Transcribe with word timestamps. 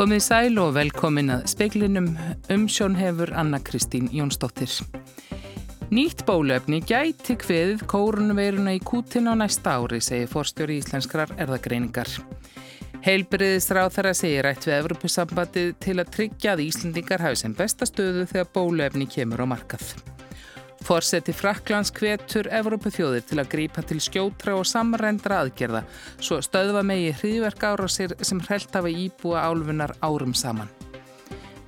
Komið 0.00 0.22
sæl 0.24 0.54
og 0.56 0.70
velkomin 0.72 1.28
að 1.28 1.42
speiklinum 1.52 2.06
umsjón 2.48 2.94
hefur 2.96 3.34
Anna 3.36 3.58
Kristín 3.60 4.06
Jónsdóttir. 4.08 4.72
Nýtt 5.92 6.22
bólöfni 6.24 6.78
gæti 6.88 7.36
hviðið 7.36 7.82
kórunveiruna 7.90 8.72
í 8.78 8.80
kútin 8.80 9.28
á 9.28 9.36
næsta 9.36 9.74
ári, 9.76 10.00
segir 10.00 10.30
forstjóri 10.32 10.78
íslenskrar 10.80 11.34
erðagreiningar. 11.36 12.08
Heilbriðisráð 13.04 13.90
þar 13.98 14.08
að 14.14 14.16
segja 14.22 14.46
rætt 14.46 14.70
við 14.70 14.78
Evropasambandið 14.78 15.74
til 15.84 15.98
að 15.98 16.14
tryggja 16.16 16.54
að 16.54 16.64
Íslandingar 16.70 17.26
hafi 17.26 17.42
sem 17.42 17.58
besta 17.60 17.90
stöðu 17.90 18.24
þegar 18.32 18.48
bólöfni 18.56 19.10
kemur 19.18 19.44
á 19.44 19.52
markað. 19.52 19.84
Forseti 20.80 21.34
Fraklands 21.36 21.92
hvetur 21.92 22.48
Evrópuþjóðir 22.56 23.24
til 23.28 23.38
að 23.42 23.50
grípa 23.52 23.82
til 23.86 24.00
skjótra 24.02 24.56
og 24.56 24.66
samrendra 24.68 25.42
aðgerða 25.44 25.82
svo 26.18 26.40
stöðva 26.44 26.82
megi 26.86 27.10
hriðverk 27.20 27.66
ára 27.68 27.88
sér 27.90 28.16
sem 28.24 28.40
hrelt 28.46 28.72
hafa 28.74 28.90
íbúa 28.90 29.44
álfunar 29.44 29.92
árum 30.00 30.32
saman. 30.34 30.70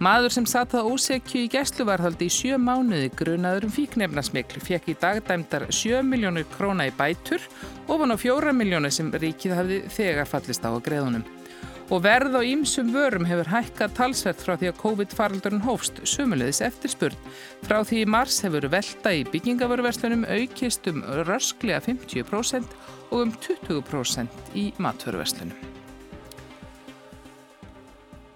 Maður 0.02 0.32
sem 0.34 0.46
satt 0.50 0.72
það 0.72 0.88
ósekju 0.90 1.44
í 1.44 1.50
gæsluvarðaldi 1.52 2.26
í 2.26 2.32
sjö 2.34 2.56
mánuði 2.58 3.12
grunaður 3.20 3.68
um 3.68 3.74
fíknefnasmikl 3.76 4.64
fekk 4.64 4.88
í 4.90 4.96
dagdæmdar 5.04 5.68
7 5.70 6.00
miljónur 6.08 6.48
króna 6.56 6.88
í 6.88 6.96
bætur 6.96 7.44
ofan 7.86 8.10
á 8.10 8.16
4 8.18 8.56
miljónur 8.56 8.90
sem 8.90 9.12
ríkið 9.12 9.54
hafði 9.60 9.78
þegar 9.92 10.32
fallist 10.32 10.66
á 10.66 10.72
að 10.72 10.82
greiðunum 10.88 11.41
og 11.92 12.00
verð 12.06 12.38
á 12.38 12.40
ýmsum 12.40 12.92
vörum 12.94 13.26
hefur 13.28 13.50
hækkað 13.52 13.96
talsvert 13.98 14.40
frá 14.40 14.54
því 14.56 14.70
að 14.70 14.78
COVID-faraldurinn 14.80 15.64
hófst 15.66 16.00
sumulegis 16.08 16.62
eftirspurn. 16.64 17.18
Frá 17.66 17.82
því 17.84 18.00
í 18.04 18.08
mars 18.14 18.38
hefur 18.44 18.68
velta 18.72 19.12
í 19.12 19.26
byggingavöruverslunum 19.28 20.24
aukist 20.38 20.88
um 20.88 21.04
rösklega 21.28 21.82
50% 21.84 22.80
og 23.10 23.20
um 23.26 23.36
20% 23.44 24.56
í 24.56 24.70
matvöruverslunum. 24.80 25.71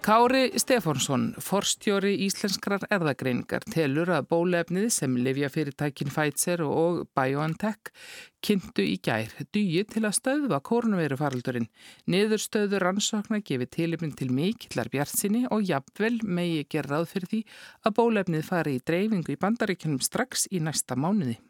Kári 0.07 0.53
Stefánsson, 0.55 1.33
forstjóri 1.43 2.13
íslenskrar 2.29 2.85
erðagreiningar, 2.95 3.65
telur 3.67 4.13
að 4.15 4.29
bólefnið 4.31 4.85
sem 4.95 5.17
Livjafyrirtækin 5.19 6.13
Pfizer 6.15 6.63
og 6.63 7.01
BioNTech 7.19 7.91
kynntu 8.39 8.85
í 8.87 9.01
gær 9.03 9.35
dugi 9.51 9.83
til 9.91 10.05
að 10.07 10.15
stöðva 10.21 10.61
kórnverufaraldurinn. 10.71 11.67
Niðurstöður 12.07 12.87
rannsóknar 12.87 13.43
gefið 13.51 13.73
tilipin 13.81 14.15
til 14.15 14.31
mikillar 14.31 14.93
bjartsinni 14.95 15.43
og 15.51 15.67
jafnvel 15.67 16.23
megi 16.23 16.63
gerðað 16.77 17.11
fyrir 17.17 17.33
því 17.35 17.43
að 17.83 17.99
bólefnið 17.99 18.49
fari 18.53 18.79
í 18.79 18.87
dreifingu 18.87 19.35
í 19.35 19.43
bandaríkjunum 19.43 20.07
strax 20.07 20.47
í 20.55 20.63
næsta 20.63 20.95
mánuði. 20.95 21.41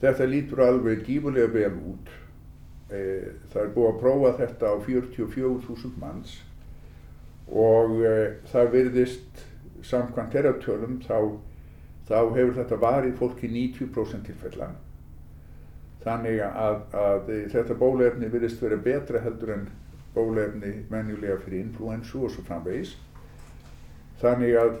Þetta 0.00 0.32
lítur 0.32 0.64
alveg 0.70 1.04
gífurlega 1.04 1.52
vel 1.60 1.76
út. 1.92 2.12
Eh, 2.88 3.32
það 3.52 3.62
er 3.68 3.72
búið 3.76 3.92
að 3.92 4.04
prófa 4.06 4.36
þetta 4.40 4.72
á 4.72 4.74
44.000 4.80 5.98
manns 6.00 6.38
og 7.52 8.00
uh, 8.00 8.32
það 8.50 8.72
virðist 8.72 9.44
samkvæmt 9.86 10.34
þeirra 10.34 10.56
tölum 10.62 10.98
þá, 11.04 11.18
þá 12.08 12.18
hefur 12.34 12.54
þetta 12.58 12.80
varið 12.82 13.16
fólki 13.20 13.50
90% 13.52 14.26
tilfella. 14.26 14.72
Þannig 16.06 16.42
að, 16.46 16.76
að 16.94 17.32
þetta 17.52 17.74
bólefni 17.78 18.30
virðist 18.30 18.62
vera 18.62 18.78
betra 18.78 19.22
heldur 19.24 19.56
en 19.56 19.66
bólefni 20.14 20.72
menjulega 20.90 21.40
fyrir 21.42 21.64
influensu 21.64 22.22
og 22.24 22.32
svo 22.34 22.44
framvegis. 22.46 22.94
Þannig 24.20 24.54
að 24.60 24.76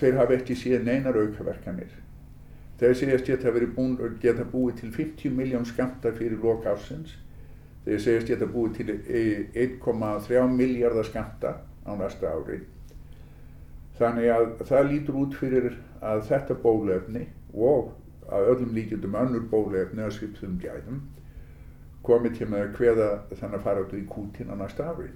þeir 0.00 0.16
hafa 0.18 0.38
ekki 0.38 0.56
síðan 0.58 0.88
neinar 0.88 1.18
aukaverkanir. 1.20 1.92
Þeir 2.80 2.96
segjast 2.98 3.28
geta, 3.28 3.52
búin, 3.76 3.98
geta 4.20 4.46
búið 4.50 4.80
til 4.80 4.90
50 4.96 5.36
miljón 5.36 5.68
skamta 5.68 6.10
fyrir 6.16 6.40
loka 6.42 6.72
ársins. 6.72 7.12
Þeir 7.84 8.00
segjast 8.02 8.32
geta 8.32 8.48
búið 8.50 8.80
til 8.80 8.96
1,3 9.54 10.48
miljardar 10.56 11.06
skamta 11.06 11.54
á 11.84 11.92
næsta 11.98 12.32
ári. 12.32 12.60
Þannig 13.98 14.30
að 14.34 14.46
það 14.68 14.88
lítur 14.90 15.18
út 15.22 15.36
fyrir 15.38 15.76
að 16.02 16.24
þetta 16.30 16.56
bólefni 16.64 17.28
og 17.54 17.92
að 18.32 18.48
öllum 18.54 18.72
líkjum 18.74 19.18
önnur 19.20 19.44
bólefni 19.50 20.02
að 20.02 20.16
skiptum 20.16 20.56
gæðum 20.62 21.02
komið 22.04 22.38
til 22.38 22.48
með 22.52 22.66
að 22.66 22.74
hveða 22.78 23.10
þannig 23.32 23.58
að 23.58 23.64
fara 23.66 23.84
út 23.84 23.94
í 23.96 24.02
kútin 24.08 24.52
á 24.52 24.54
næsta 24.60 24.88
ári. 24.90 25.12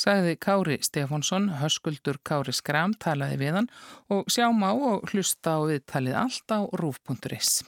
Sæði 0.00 0.36
Kári 0.40 0.78
Stefánsson, 0.80 1.50
höskuldur 1.60 2.20
Kári 2.24 2.54
Skram 2.56 2.94
talaði 2.96 3.40
við 3.42 3.58
hann 3.58 3.68
og 4.08 4.30
sjá 4.32 4.46
má 4.54 4.70
og 4.72 5.10
hlusta 5.10 5.58
á 5.58 5.66
viðtalið 5.68 6.16
allt 6.22 6.54
á 6.56 6.60
rúf.is. 6.80 7.60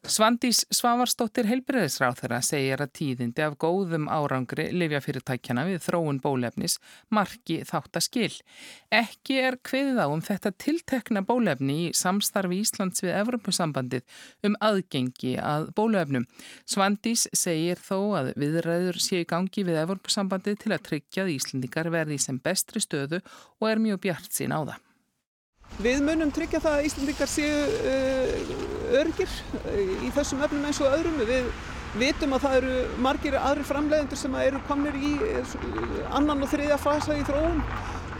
Svandís 0.00 0.62
Svavarsdóttir 0.72 1.44
heilbreyðisráð 1.44 2.22
þeirra 2.22 2.38
segir 2.40 2.80
að 2.80 2.92
tíðindi 2.96 3.42
af 3.44 3.58
góðum 3.60 4.06
árangri 4.08 4.70
livjafyrirtækjana 4.72 5.66
við 5.68 5.82
þróun 5.84 6.22
bólefnis 6.24 6.78
marki 7.12 7.58
þáttaskil. 7.68 8.32
Ekki 8.88 9.36
er 9.44 9.58
hviðið 9.60 10.00
á 10.00 10.06
um 10.08 10.24
þetta 10.24 10.54
tiltekna 10.56 11.20
bólefni 11.20 11.76
í 11.82 11.92
samstarfi 11.92 12.62
Íslands 12.64 13.04
við 13.04 13.12
Evropasambandið 13.20 14.24
um 14.48 14.56
aðgengi 14.64 15.36
að 15.36 15.68
bólefnum. 15.76 16.24
Svandís 16.64 17.28
segir 17.36 17.76
þó 17.76 18.16
að 18.22 18.34
viðræður 18.40 19.04
séu 19.04 19.28
gangi 19.28 19.68
við 19.68 19.82
Evropasambandið 19.84 20.62
til 20.64 20.78
að 20.78 20.86
tryggja 20.88 21.26
að 21.28 21.34
Íslandikar 21.36 21.92
verði 21.92 22.16
sem 22.24 22.40
bestri 22.40 22.80
stöðu 22.80 23.20
og 23.60 23.68
er 23.68 23.84
mjög 23.84 24.06
bjart 24.08 24.32
sín 24.32 24.56
á 24.56 24.64
það. 24.64 24.78
Við 25.80 26.02
munum 26.04 26.30
tryggja 26.34 26.60
það 26.60 26.74
að 26.76 26.86
Íslandikar 26.88 27.30
séu 27.30 27.60
uh, 27.88 28.50
örgir 29.00 29.30
uh, 29.62 29.78
í 30.04 30.10
þessum 30.12 30.42
öfnum 30.44 30.66
eins 30.68 30.80
og 30.84 30.92
öðrum. 30.92 31.16
Við 31.24 31.48
vitum 32.00 32.36
að 32.36 32.44
það 32.44 32.56
eru 32.58 32.74
margir 33.06 33.36
aðri 33.40 33.64
framleiðendur 33.70 34.20
sem 34.20 34.36
eru 34.42 34.60
komnir 34.68 34.98
í 35.00 35.14
uh, 35.16 35.56
annan 36.18 36.44
og 36.44 36.52
þriðja 36.52 36.78
fasa 36.82 37.16
í 37.16 37.24
þróun. 37.28 37.64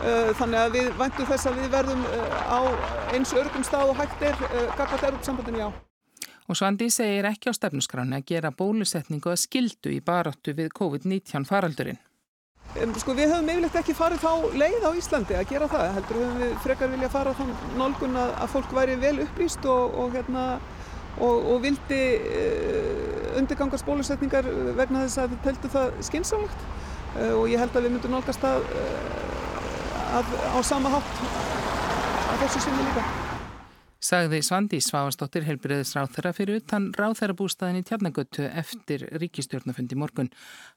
Þannig 0.01 0.57
að 0.57 0.77
við 0.79 0.87
væntum 0.97 1.27
þess 1.29 1.49
að 1.51 1.59
við 1.61 1.67
verðum 1.75 2.05
á 2.49 2.61
eins 3.13 3.35
örgum 3.37 3.67
stað 3.69 3.91
og 3.93 3.99
hægt 3.99 4.23
er 4.25 4.39
gagvat 4.79 5.05
Europasambandinu 5.11 5.61
já. 5.61 5.67
Og 6.49 6.57
Svandi 6.57 6.89
segir 6.89 7.29
ekki 7.29 7.53
á 7.53 7.59
stefnusgráni 7.59 8.17
að 8.17 8.31
gera 8.33 8.51
bólusetningu 8.51 9.29
að 9.29 9.43
skildu 9.43 9.93
í 9.93 10.01
baráttu 10.01 10.57
við 10.57 10.73
COVID-19 10.81 11.45
faraldurinn. 11.51 12.01
Sko 12.71 13.17
við 13.19 13.33
höfum 13.33 13.49
yfirlegt 13.51 13.77
ekki 13.81 13.95
farið 13.99 14.21
þá 14.23 14.53
leið 14.55 14.85
á 14.87 14.91
Íslandi 14.95 15.35
að 15.35 15.49
gera 15.51 15.67
það, 15.69 15.89
heldur 15.97 16.19
höfum 16.21 16.37
við 16.39 16.53
frekar 16.63 16.91
vilja 16.93 17.09
fara 17.11 17.33
þá 17.35 17.41
nálgun 17.81 18.19
að, 18.21 18.35
að 18.45 18.53
fólk 18.53 18.75
væri 18.77 18.95
vel 19.01 19.17
upplýst 19.25 19.67
og, 19.67 19.97
og, 19.99 20.13
hérna, 20.15 20.45
og, 21.19 21.49
og 21.51 21.65
vildi 21.65 21.99
uh, 22.31 23.41
undirgangast 23.41 23.89
bólusetningar 23.89 24.47
vegna 24.79 25.03
þess 25.03 25.19
að 25.19 25.35
við 25.35 25.43
teltu 25.49 25.73
það 25.73 25.99
skynnsamlegt 26.11 26.63
uh, 26.69 27.33
og 27.41 27.49
ég 27.51 27.59
held 27.59 27.75
að 27.75 27.89
við 27.89 27.97
myndum 27.97 28.15
nálgast 28.15 28.47
að, 28.47 28.63
uh, 28.71 30.21
að 30.21 30.33
á 30.55 30.59
sama 30.71 30.95
hátt 30.95 31.27
að 31.27 32.47
þessu 32.47 32.65
sinni 32.69 32.87
líka 32.87 33.30
sagði 34.01 34.41
Svandi 34.41 34.79
Svavastóttir 34.81 35.45
helbriðisráþara 35.45 36.33
fyrir 36.33 36.63
utan 36.63 36.89
ráþærabústaðin 36.97 37.83
í 37.83 37.85
Tjarnagötu 37.85 38.47
eftir 38.49 39.05
ríkistjórnafundi 39.21 39.99
morgun. 40.01 40.31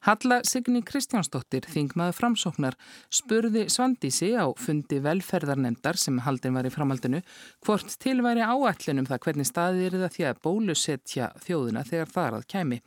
Halla 0.04 0.42
Signi 0.44 0.82
Kristjánsdóttir, 0.84 1.64
þingmaður 1.72 2.18
framsóknar, 2.18 2.76
spurði 3.08 3.70
Svandísi 3.72 4.34
á 4.36 4.52
fundi 4.60 5.00
velferðarnemdar 5.04 6.00
sem 6.00 6.20
haldin 6.26 6.58
var 6.58 6.68
í 6.68 6.74
framhaldinu 6.74 7.24
hvort 7.64 7.96
tilværi 8.04 8.44
áætlinum 8.44 9.08
það 9.08 9.24
hvernig 9.28 9.48
staðið 9.48 9.88
er 9.88 9.98
það 10.04 10.16
því 10.18 10.28
að 10.28 10.44
bólusetja 10.44 11.32
þjóðuna 11.46 11.86
þegar 11.88 12.14
þar 12.18 12.40
að 12.42 12.48
kæmi. 12.52 12.82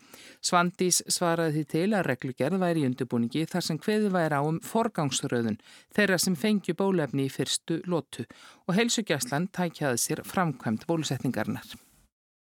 Svandís 0.44 1.00
svaraði 1.08 1.56
því 1.56 1.64
til 1.72 1.88
að 1.96 2.06
reglugerð 2.10 2.60
væri 2.60 2.84
í 2.84 2.90
undirbúningi 2.90 3.46
þar 3.48 3.64
sem 3.64 3.80
hveði 3.80 4.12
væri 4.12 4.36
á 4.36 4.42
um 4.44 4.60
forgangsröðun 4.60 5.56
þeirra 5.96 6.20
sem 6.20 6.36
fengju 6.36 6.76
bólefni 6.76 7.26
í 7.26 7.32
fyrstu 7.32 7.80
lótu 7.88 8.26
og 8.66 8.74
heilsugjæslan 8.74 9.48
tækjaði 9.54 10.00
sér 10.02 10.22
framkvæmt 10.26 10.86
bólusetningarnar. 10.88 11.76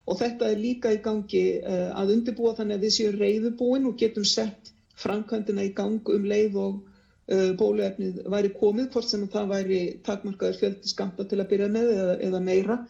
Og 0.06 0.18
þetta 0.20 0.50
er 0.52 0.60
líka 0.60 0.92
í 0.94 1.00
gangi 1.02 1.44
uh, 1.58 1.90
að 1.98 2.12
undirbúa 2.16 2.54
þannig 2.58 2.78
að 2.78 2.84
við 2.86 2.94
séum 2.96 3.16
reyðubúin 3.20 3.88
og 3.90 3.96
getum 3.98 4.26
sett 4.26 4.70
framkvæmdina 5.00 5.66
í 5.66 5.72
gang 5.76 6.12
um 6.14 6.28
leið 6.30 6.58
og 6.62 6.76
uh, 6.78 7.50
bóluefnið 7.58 8.22
væri 8.30 8.52
komið, 8.54 8.90
hvort 8.94 9.10
sem 9.10 9.26
það 9.32 9.52
væri 9.54 9.80
takmarkaður 10.06 10.60
fjöldi 10.62 10.94
skamta 10.94 11.26
til 11.26 11.42
að 11.42 11.50
byrja 11.52 11.72
með 11.74 11.92
eða, 11.96 12.16
eða 12.30 12.42
meira. 12.46 12.80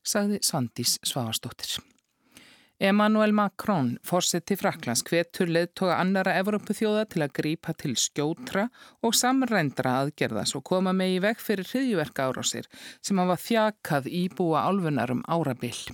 Sagði 0.00 0.40
Svandís 0.44 0.96
Svavarsdóttir. 1.04 1.76
Emmanuel 2.80 3.34
Macron, 3.36 3.90
fórseti 4.08 4.56
Fraklands, 4.56 5.02
hvetur 5.04 5.50
leðtoga 5.52 5.98
annara 6.00 6.38
Evrópuþjóða 6.40 7.02
til 7.12 7.20
að 7.20 7.34
grípa 7.36 7.74
til 7.76 7.92
skjótra 8.00 8.70
og 9.04 9.12
samrændra 9.18 9.98
aðgerðas 10.00 10.54
og 10.56 10.64
koma 10.70 10.94
með 10.96 11.18
í 11.18 11.18
veg 11.26 11.42
fyrir 11.44 11.68
hriðjuverka 11.68 12.30
árásir 12.30 12.70
sem 13.04 13.20
hafa 13.20 13.36
þjakað 13.42 14.08
íbúa 14.22 14.62
álfunarum 14.70 15.20
árabill. 15.28 15.92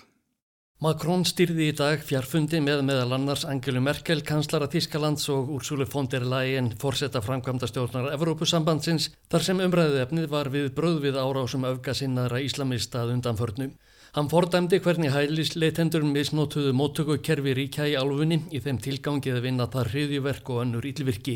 Macron 0.78 1.26
styrði 1.26 1.72
í 1.72 1.74
dag 1.74 2.06
fjarfundi 2.06 2.60
með 2.62 2.84
meðal 2.86 3.16
annars 3.16 3.42
Angelu 3.50 3.82
Merkel, 3.82 4.22
kanslara 4.22 4.70
Þískalands 4.70 5.26
og 5.34 5.50
Úrsúli 5.56 5.88
von 5.90 6.06
der 6.12 6.22
Leyen, 6.22 6.70
fórseta 6.78 7.18
framkvæmda 7.24 7.66
stjórnar 7.66 8.12
Evrópusambandsins, 8.14 9.10
þar 9.32 9.48
sem 9.48 9.66
umræðið 9.66 10.04
efnið 10.04 10.30
var 10.30 10.54
við 10.54 10.70
bröð 10.78 11.02
við 11.08 11.18
árásum 11.18 11.66
öfgasinnaðra 11.66 12.44
íslamista 12.46 13.02
að 13.02 13.16
undanförnu. 13.16 13.72
Hann 14.16 14.30
fordæmdi 14.32 14.78
hvernig 14.80 15.10
hælisleitendur 15.12 16.04
misnótuðu 16.08 16.70
móttökukerfi 16.72 17.52
ríkja 17.58 17.84
í 17.90 17.96
álfunni 18.00 18.38
í 18.48 18.62
þeim 18.64 18.78
tilgangið 18.80 19.34
að 19.36 19.42
vinna 19.44 19.66
það 19.74 19.90
hriðjuverk 19.90 20.52
og 20.54 20.60
önnur 20.62 20.86
ílvirki. 20.88 21.34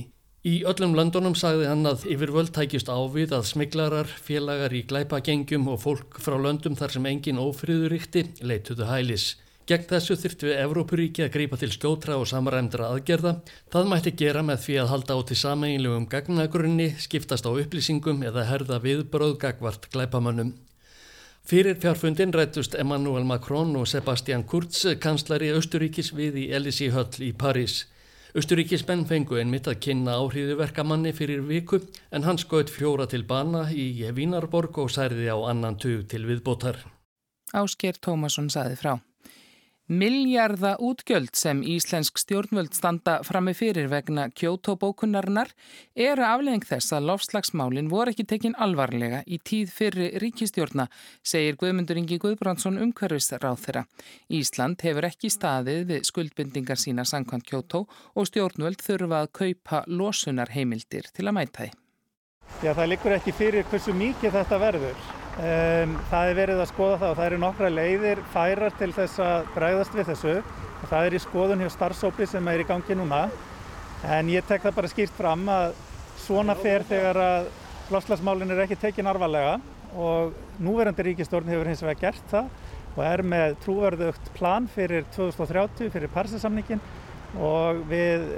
Í 0.49 0.55
öllum 0.65 0.94
löndunum 0.97 1.37
sagði 1.37 1.67
hann 1.69 1.85
að 1.91 2.06
yfirvöld 2.15 2.55
tækist 2.56 2.88
ávið 2.88 3.35
að 3.37 3.44
smiklarar, 3.50 4.09
félagar 4.09 4.73
í 4.73 4.81
glæpagengjum 4.88 5.69
og 5.69 5.82
fólk 5.82 6.17
frá 6.25 6.38
löndum 6.41 6.79
þar 6.79 6.94
sem 6.97 7.11
engin 7.11 7.43
ófriðuríkti 7.43 8.25
leituðu 8.41 8.88
hælis. 8.88 9.27
Gegn 9.69 9.85
þessu 9.93 10.17
þyrftu 10.23 10.49
við 10.49 10.62
Evrópuríki 10.62 11.27
að 11.27 11.35
grípa 11.37 11.61
til 11.61 11.69
skjótra 11.77 12.17
og 12.17 12.25
samræmdra 12.32 12.88
aðgerða. 12.94 13.35
Það 13.69 13.93
mætti 13.93 14.15
gera 14.25 14.41
með 14.41 14.65
því 14.65 14.81
að 14.81 14.91
halda 14.94 15.21
á 15.21 15.29
til 15.29 15.41
sameinlegum 15.43 16.09
gagnagrunni, 16.17 16.88
skiptast 16.97 17.44
á 17.44 17.53
upplýsingum 17.53 18.25
eða 18.25 18.49
herða 18.49 18.81
viðbröð 18.88 19.37
gagvart 19.44 19.91
glæpamönnum. 19.93 20.56
Fyrir 21.50 21.75
fjárfundin 21.82 22.31
rættust 22.31 22.75
Emmanuel 22.79 23.25
Macron 23.26 23.76
og 23.76 23.88
Sebastian 23.88 24.44
Kurz, 24.44 24.85
kanslari 25.02 25.49
Östuríkis 25.50 26.12
við 26.14 26.37
í 26.38 26.44
Elisi 26.55 26.93
höll 26.94 27.25
í 27.26 27.32
París. 27.35 27.88
Östuríkismenn 28.38 29.02
fengu 29.11 29.41
einmitt 29.41 29.67
að 29.67 29.81
kynna 29.88 30.14
áhriðuverkamanni 30.23 31.11
fyrir 31.11 31.43
viku 31.49 31.81
en 32.14 32.23
hann 32.29 32.38
skoðt 32.38 32.70
fjóra 32.70 33.08
til 33.11 33.25
bana 33.26 33.64
í 33.75 33.91
Vínarborg 34.14 34.79
og 34.79 34.94
særði 34.94 35.26
á 35.26 35.43
annan 35.50 35.75
tug 35.75 36.06
til 36.06 36.23
viðbótar. 36.31 36.85
Ásker 37.50 37.99
Tómasson 37.99 38.46
saði 38.46 38.79
frá. 38.79 39.00
Miljarða 39.91 40.77
útgjöld 40.79 41.33
sem 41.35 41.65
Íslensk 41.67 42.21
stjórnvöld 42.23 42.77
standa 42.79 43.17
frammi 43.27 43.57
fyrir 43.59 43.89
vegna 43.91 44.29
kjótóbókunarnar 44.31 45.49
eru 45.99 46.23
afleðing 46.23 46.63
þess 46.63 46.95
að 46.95 47.09
lofslagsmálinn 47.09 47.89
voru 47.91 48.13
ekki 48.13 48.23
tekinn 48.31 48.55
alvarlega 48.55 49.25
í 49.27 49.41
tíð 49.43 49.73
fyrir 49.75 50.15
ríkistjórna, 50.23 50.87
segir 51.27 51.59
Guðmundur 51.59 51.99
Ingi 51.99 52.21
Guðbrandsson 52.23 52.79
umhverfisráð 52.85 53.65
þeirra. 53.65 53.83
Ísland 54.31 54.79
hefur 54.87 55.09
ekki 55.11 55.31
staðið 55.35 55.83
við 55.89 56.07
skuldbindingar 56.07 56.79
sína 56.79 57.03
sangkvæmt 57.03 57.49
kjótó 57.51 57.89
og 58.15 58.29
stjórnvöld 58.31 58.79
þurfa 58.87 59.25
að 59.25 59.33
kaupa 59.41 59.83
losunar 59.91 60.55
heimildir 60.55 61.11
til 61.11 61.27
að 61.27 61.35
mæta 61.41 61.65
því. 61.65 61.73
Já, 62.63 62.71
það 62.71 62.87
likur 62.95 63.17
ekki 63.19 63.35
fyrir 63.35 63.67
hversu 63.67 63.97
mikið 63.99 64.39
þetta 64.39 64.63
verður. 64.63 65.19
Um, 65.41 65.95
það 66.11 66.31
er 66.31 66.37
verið 66.37 66.59
að 66.61 66.67
skoða 66.69 66.97
það 67.01 67.11
og 67.11 67.15
það 67.17 67.27
eru 67.31 67.37
nokkra 67.41 67.69
leiðir 67.73 68.19
færar 68.29 68.75
til 68.77 68.91
þess 68.93 69.21
að 69.25 69.47
bregðast 69.55 69.95
við 69.97 70.11
þessu 70.11 70.35
það 70.91 71.07
er 71.07 71.15
í 71.17 71.21
skoðun 71.25 71.63
hjá 71.65 71.71
starfsópi 71.73 72.27
sem 72.29 72.51
er 72.53 72.61
í 72.61 72.67
gangi 72.69 72.97
núna 72.99 73.23
en 74.05 74.29
ég 74.29 74.45
tek 74.45 74.67
það 74.67 74.77
bara 74.77 74.91
skýrt 74.93 75.15
fram 75.17 75.47
að 75.49 75.79
svona 76.21 76.57
fer 76.61 76.85
þegar 76.89 77.21
að 77.25 77.49
lofslagsmálinn 77.95 78.53
er 78.53 78.65
ekki 78.67 78.79
tekin 78.83 79.09
arvalega 79.09 79.55
og 79.97 80.37
núverandi 80.61 81.09
ríkistórn 81.09 81.49
hefur 81.49 81.73
hins 81.73 81.87
vegar 81.87 82.03
gert 82.05 82.35
það 82.35 82.53
og 82.91 83.01
er 83.07 83.25
með 83.33 83.57
trúverðugt 83.65 84.31
plan 84.37 84.69
fyrir 84.69 85.09
2030 85.17 85.95
fyrir 85.95 86.13
Parsisamningin 86.13 86.85
og 87.41 87.81
við 87.89 88.29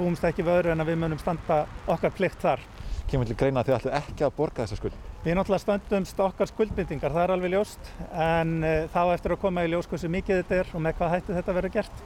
búumst 0.00 0.26
ekki 0.26 0.46
vöru 0.46 0.74
en 0.74 0.82
að 0.82 0.94
við 0.94 1.00
munum 1.04 1.22
standa 1.22 1.62
okkar 1.86 2.14
plikt 2.16 2.42
þar. 2.42 2.66
Kemur 3.06 3.28
til 3.28 3.38
greina 3.38 3.62
að 3.62 3.70
þið 3.70 3.80
ætlu 3.80 3.96
ekki 4.00 4.26
að 4.26 4.36
borga 4.40 4.64
þessa 4.64 4.80
skuld? 4.80 5.09
Við 5.20 5.34
náttúrulega 5.36 5.60
stöndumst 5.60 6.20
okkar 6.24 6.48
skuldbindingar, 6.48 7.12
það 7.12 7.26
er 7.26 7.32
alveg 7.34 7.52
ljóst, 7.52 7.90
en 8.16 8.54
uh, 8.64 8.86
þá 8.88 9.00
eftir 9.12 9.34
að 9.34 9.42
koma 9.42 9.66
í 9.66 9.68
ljós 9.68 9.88
hversu 9.90 10.08
mikið 10.08 10.40
þetta 10.40 10.56
er 10.62 10.70
og 10.72 10.84
með 10.86 10.96
hvað 10.96 11.12
hætti 11.12 11.36
þetta 11.36 11.56
verður 11.58 11.74
gert. 11.74 12.00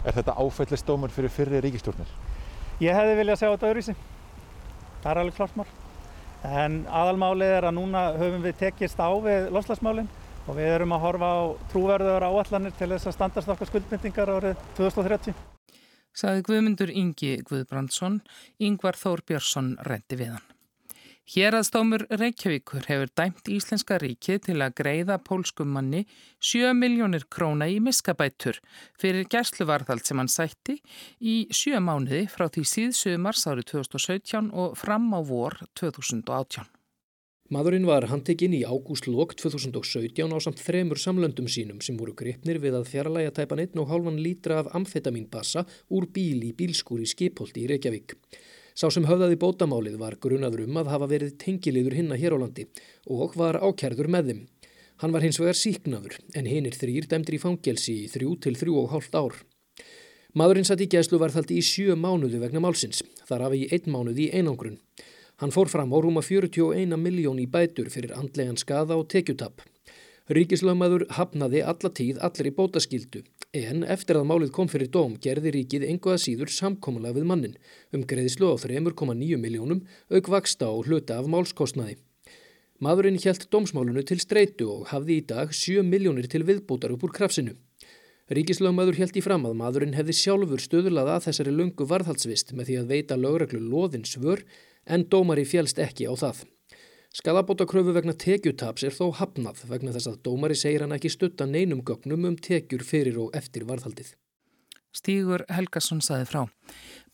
Er 0.00 0.16
þetta 0.16 0.34
áfællistómur 0.34 1.14
fyrir 1.14 1.30
fyrri 1.30 1.60
ríkistjórnir? 1.62 2.10
Ég 2.82 2.98
hefði 2.98 3.14
viljað 3.20 3.38
sjá 3.38 3.46
þetta 3.52 3.70
öðruvísi. 3.70 3.96
Það 5.04 5.12
er 5.12 5.22
alveg 5.22 5.38
klart 5.38 5.56
mál. 5.60 5.68
En 6.50 6.82
aðalmálið 6.88 7.54
er 7.60 7.70
að 7.70 7.76
núna 7.78 8.04
höfum 8.18 8.42
við 8.42 8.60
tekist 8.64 8.98
á 8.98 9.10
við 9.22 9.50
lofslagsmálinn 9.54 10.10
og 10.48 10.56
við 10.56 10.74
erum 10.74 10.94
að 10.96 11.04
horfa 11.06 11.30
á 11.30 11.40
trúverðuðar 11.70 12.30
áallanir 12.32 12.74
til 12.80 12.88
þess 12.96 13.12
að 13.12 13.18
standast 13.20 13.52
okkar 13.54 13.70
skuldbindingar 13.70 14.32
árið 14.40 14.62
2030. 14.80 15.36
Saði 16.10 16.42
Guðmundur 16.48 16.90
Ingi 16.90 17.36
Guðbrandsson, 17.46 18.24
Yngvar 18.58 18.98
Þór 18.98 19.22
Björnsson 19.28 19.76
rendi 19.86 20.18
við 20.18 20.34
hann. 20.34 20.49
Héraðstómur 21.30 22.08
Reykjavíkur 22.10 22.88
hefur 22.90 23.10
dæmt 23.14 23.46
Íslenska 23.54 24.00
ríkið 24.02 24.40
til 24.48 24.56
að 24.64 24.72
greiða 24.80 25.20
pólskum 25.22 25.68
manni 25.76 26.00
7 26.42 26.72
miljónir 26.74 27.22
króna 27.30 27.68
í 27.70 27.76
miskabætur 27.78 28.58
fyrir 28.98 29.28
gærsluvarðald 29.30 30.02
sem 30.02 30.18
hann 30.18 30.32
sætti 30.32 30.80
í 31.22 31.36
7 31.54 31.78
mánuði 31.86 32.24
frá 32.34 32.48
því 32.50 32.66
síðsumars 32.72 33.46
árið 33.46 33.70
2017 33.76 34.50
og 34.50 34.74
fram 34.80 35.06
á 35.14 35.22
vor 35.22 35.60
2018. 35.78 36.66
Madurinn 37.54 37.86
var 37.86 38.10
handtekinn 38.10 38.58
í 38.58 38.66
ágúst 38.66 39.06
lok 39.06 39.38
2017 39.38 40.34
á 40.34 40.38
samt 40.42 40.58
þremur 40.66 40.98
samlöndum 40.98 41.46
sínum 41.46 41.78
sem 41.78 41.94
voru 41.94 42.18
gripnir 42.18 42.58
við 42.58 42.82
að 42.82 42.90
fjarlæga 42.90 43.36
tæpan 43.38 43.68
1,5 43.70 44.18
lítra 44.18 44.64
af 44.64 44.74
amfetamínbassa 44.74 45.62
úr 45.94 46.10
bíl 46.10 46.42
í 46.42 46.56
bílskúri 46.58 47.06
skipholti 47.06 47.68
í 47.68 47.70
Reykjavík. 47.70 48.18
Sá 48.80 48.86
sem 48.88 49.04
höfðaði 49.04 49.36
bótamálið 49.36 49.96
var 50.00 50.14
grunaður 50.24 50.62
um 50.64 50.78
að 50.80 50.88
hafa 50.88 51.06
verið 51.10 51.34
tengiliður 51.42 51.98
hinna 51.98 52.16
hér 52.16 52.32
á 52.32 52.38
landi 52.40 52.64
og 53.12 53.34
var 53.36 53.58
ákærður 53.60 54.08
með 54.08 54.30
þeim. 54.30 54.38
Hann 55.02 55.12
var 55.12 55.24
hins 55.26 55.40
vegar 55.40 55.58
síknaður 55.58 56.14
en 56.38 56.48
hinnir 56.48 56.78
þrýr 56.78 57.08
dæmdir 57.10 57.36
í 57.36 57.40
fangelsi 57.42 57.96
í 58.06 58.08
þrjú 58.08 58.38
til 58.46 58.54
þrjú 58.56 58.78
og 58.80 58.94
hálft 58.94 59.18
ár. 59.20 59.36
Madurinn 60.32 60.64
satt 60.64 60.80
í 60.80 60.88
gæslu 60.88 61.20
var 61.20 61.34
þaldi 61.34 61.58
í 61.60 61.66
sjö 61.66 61.96
mánuðu 61.98 62.40
vegna 62.40 62.62
málsins, 62.64 63.02
þar 63.28 63.50
af 63.50 63.58
í 63.58 63.66
einn 63.68 63.92
mánuði 63.92 64.30
í 64.30 64.40
einangrun. 64.40 64.80
Hann 65.44 65.52
fór 65.52 65.68
fram 65.68 65.92
á 65.92 65.98
rúma 66.00 66.24
41 66.24 66.96
miljón 66.96 67.42
í 67.42 67.48
bætur 67.50 67.92
fyrir 67.92 68.16
andlegan 68.16 68.56
skada 68.60 68.96
og 68.96 69.10
tekjutapp. 69.12 69.60
Ríkislögmaður 70.32 71.04
hafnaði 71.18 71.66
alla 71.68 71.92
tíð 71.92 72.24
allir 72.24 72.48
í 72.48 72.56
bótaskildu 72.56 73.26
en 73.56 73.82
eftir 73.82 74.14
að 74.14 74.28
málið 74.30 74.52
kom 74.54 74.68
fyrir 74.70 74.90
dóm 74.94 75.16
gerði 75.18 75.50
ríkið 75.56 75.86
engoða 75.88 76.20
síður 76.22 76.52
samkomulega 76.54 77.16
við 77.16 77.26
mannin 77.26 77.56
um 77.90 78.04
greiðslu 78.06 78.46
á 78.46 78.54
3,9 78.62 79.40
miljónum 79.42 79.80
auk 80.10 80.28
vaksta 80.30 80.68
og 80.70 80.86
hluta 80.86 81.18
af 81.18 81.26
málskostnaði. 81.26 81.96
Madurinn 82.80 83.18
hjælt 83.18 83.48
dómsmálunu 83.50 84.04
til 84.06 84.20
streitu 84.22 84.70
og 84.70 84.86
hafði 84.92 85.18
í 85.18 85.26
dag 85.26 85.50
7 85.50 85.82
miljónir 85.82 86.30
til 86.30 86.46
viðbútar 86.46 86.94
upp 86.94 87.02
úr 87.04 87.12
krafsinu. 87.12 87.56
Ríkislögmaður 88.30 89.00
hjælt 89.00 89.18
í 89.18 89.24
fram 89.26 89.42
að 89.48 89.58
madurinn 89.58 89.98
hefði 89.98 90.14
sjálfur 90.14 90.62
stöðulað 90.62 91.10
að 91.16 91.26
þessari 91.26 91.56
lungu 91.56 91.88
varðhaldsvist 91.90 92.54
með 92.54 92.70
því 92.70 92.78
að 92.78 92.94
veita 92.94 93.18
lögreglu 93.18 93.60
loðins 93.66 94.14
svör 94.14 94.46
en 94.86 95.08
dómari 95.10 95.42
fjælst 95.42 95.82
ekki 95.82 96.06
á 96.06 96.14
það. 96.14 96.46
Skadabótakröfu 97.10 97.90
vegna 97.90 98.12
tekjutaps 98.14 98.84
er 98.86 98.94
þó 98.94 99.08
hafnað 99.18 99.64
vegna 99.66 99.90
þess 99.96 100.12
að 100.12 100.18
dómari 100.28 100.54
segir 100.54 100.84
hann 100.84 100.94
ekki 100.94 101.10
stutta 101.10 101.46
neinum 101.46 101.80
gögnum 101.82 102.28
um 102.28 102.36
tekjur 102.38 102.84
fyrir 102.86 103.18
og 103.18 103.34
eftir 103.34 103.64
varðhaldið. 103.66 104.12
Stígur 104.94 105.42
Helgason 105.50 106.02
saði 106.06 106.28
frá. 106.30 106.44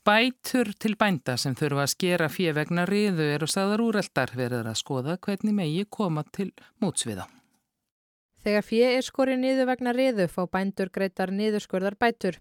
Bætur 0.06 0.68
til 0.78 0.94
bænda 1.00 1.38
sem 1.40 1.56
þurfa 1.56 1.86
að 1.86 1.92
skera 1.94 2.28
fyrir 2.30 2.58
vegna 2.60 2.84
riðu 2.86 3.24
eru 3.38 3.48
sagðar 3.48 3.82
úreldar 3.86 4.34
verður 4.36 4.68
að 4.68 4.78
skoða 4.82 5.16
hvernig 5.16 5.56
megi 5.56 5.88
koma 5.88 6.26
til 6.28 6.52
mótsviða. 6.84 7.24
Þegar 8.46 8.62
fjö 8.62 8.88
er 8.94 9.02
skorið 9.02 9.40
niður 9.42 9.66
vegna 9.66 9.90
riðu 9.90 10.24
fá 10.30 10.44
bændur 10.46 10.90
greitar 10.94 11.32
niðurskurðar 11.34 11.96
bætur. 11.98 12.36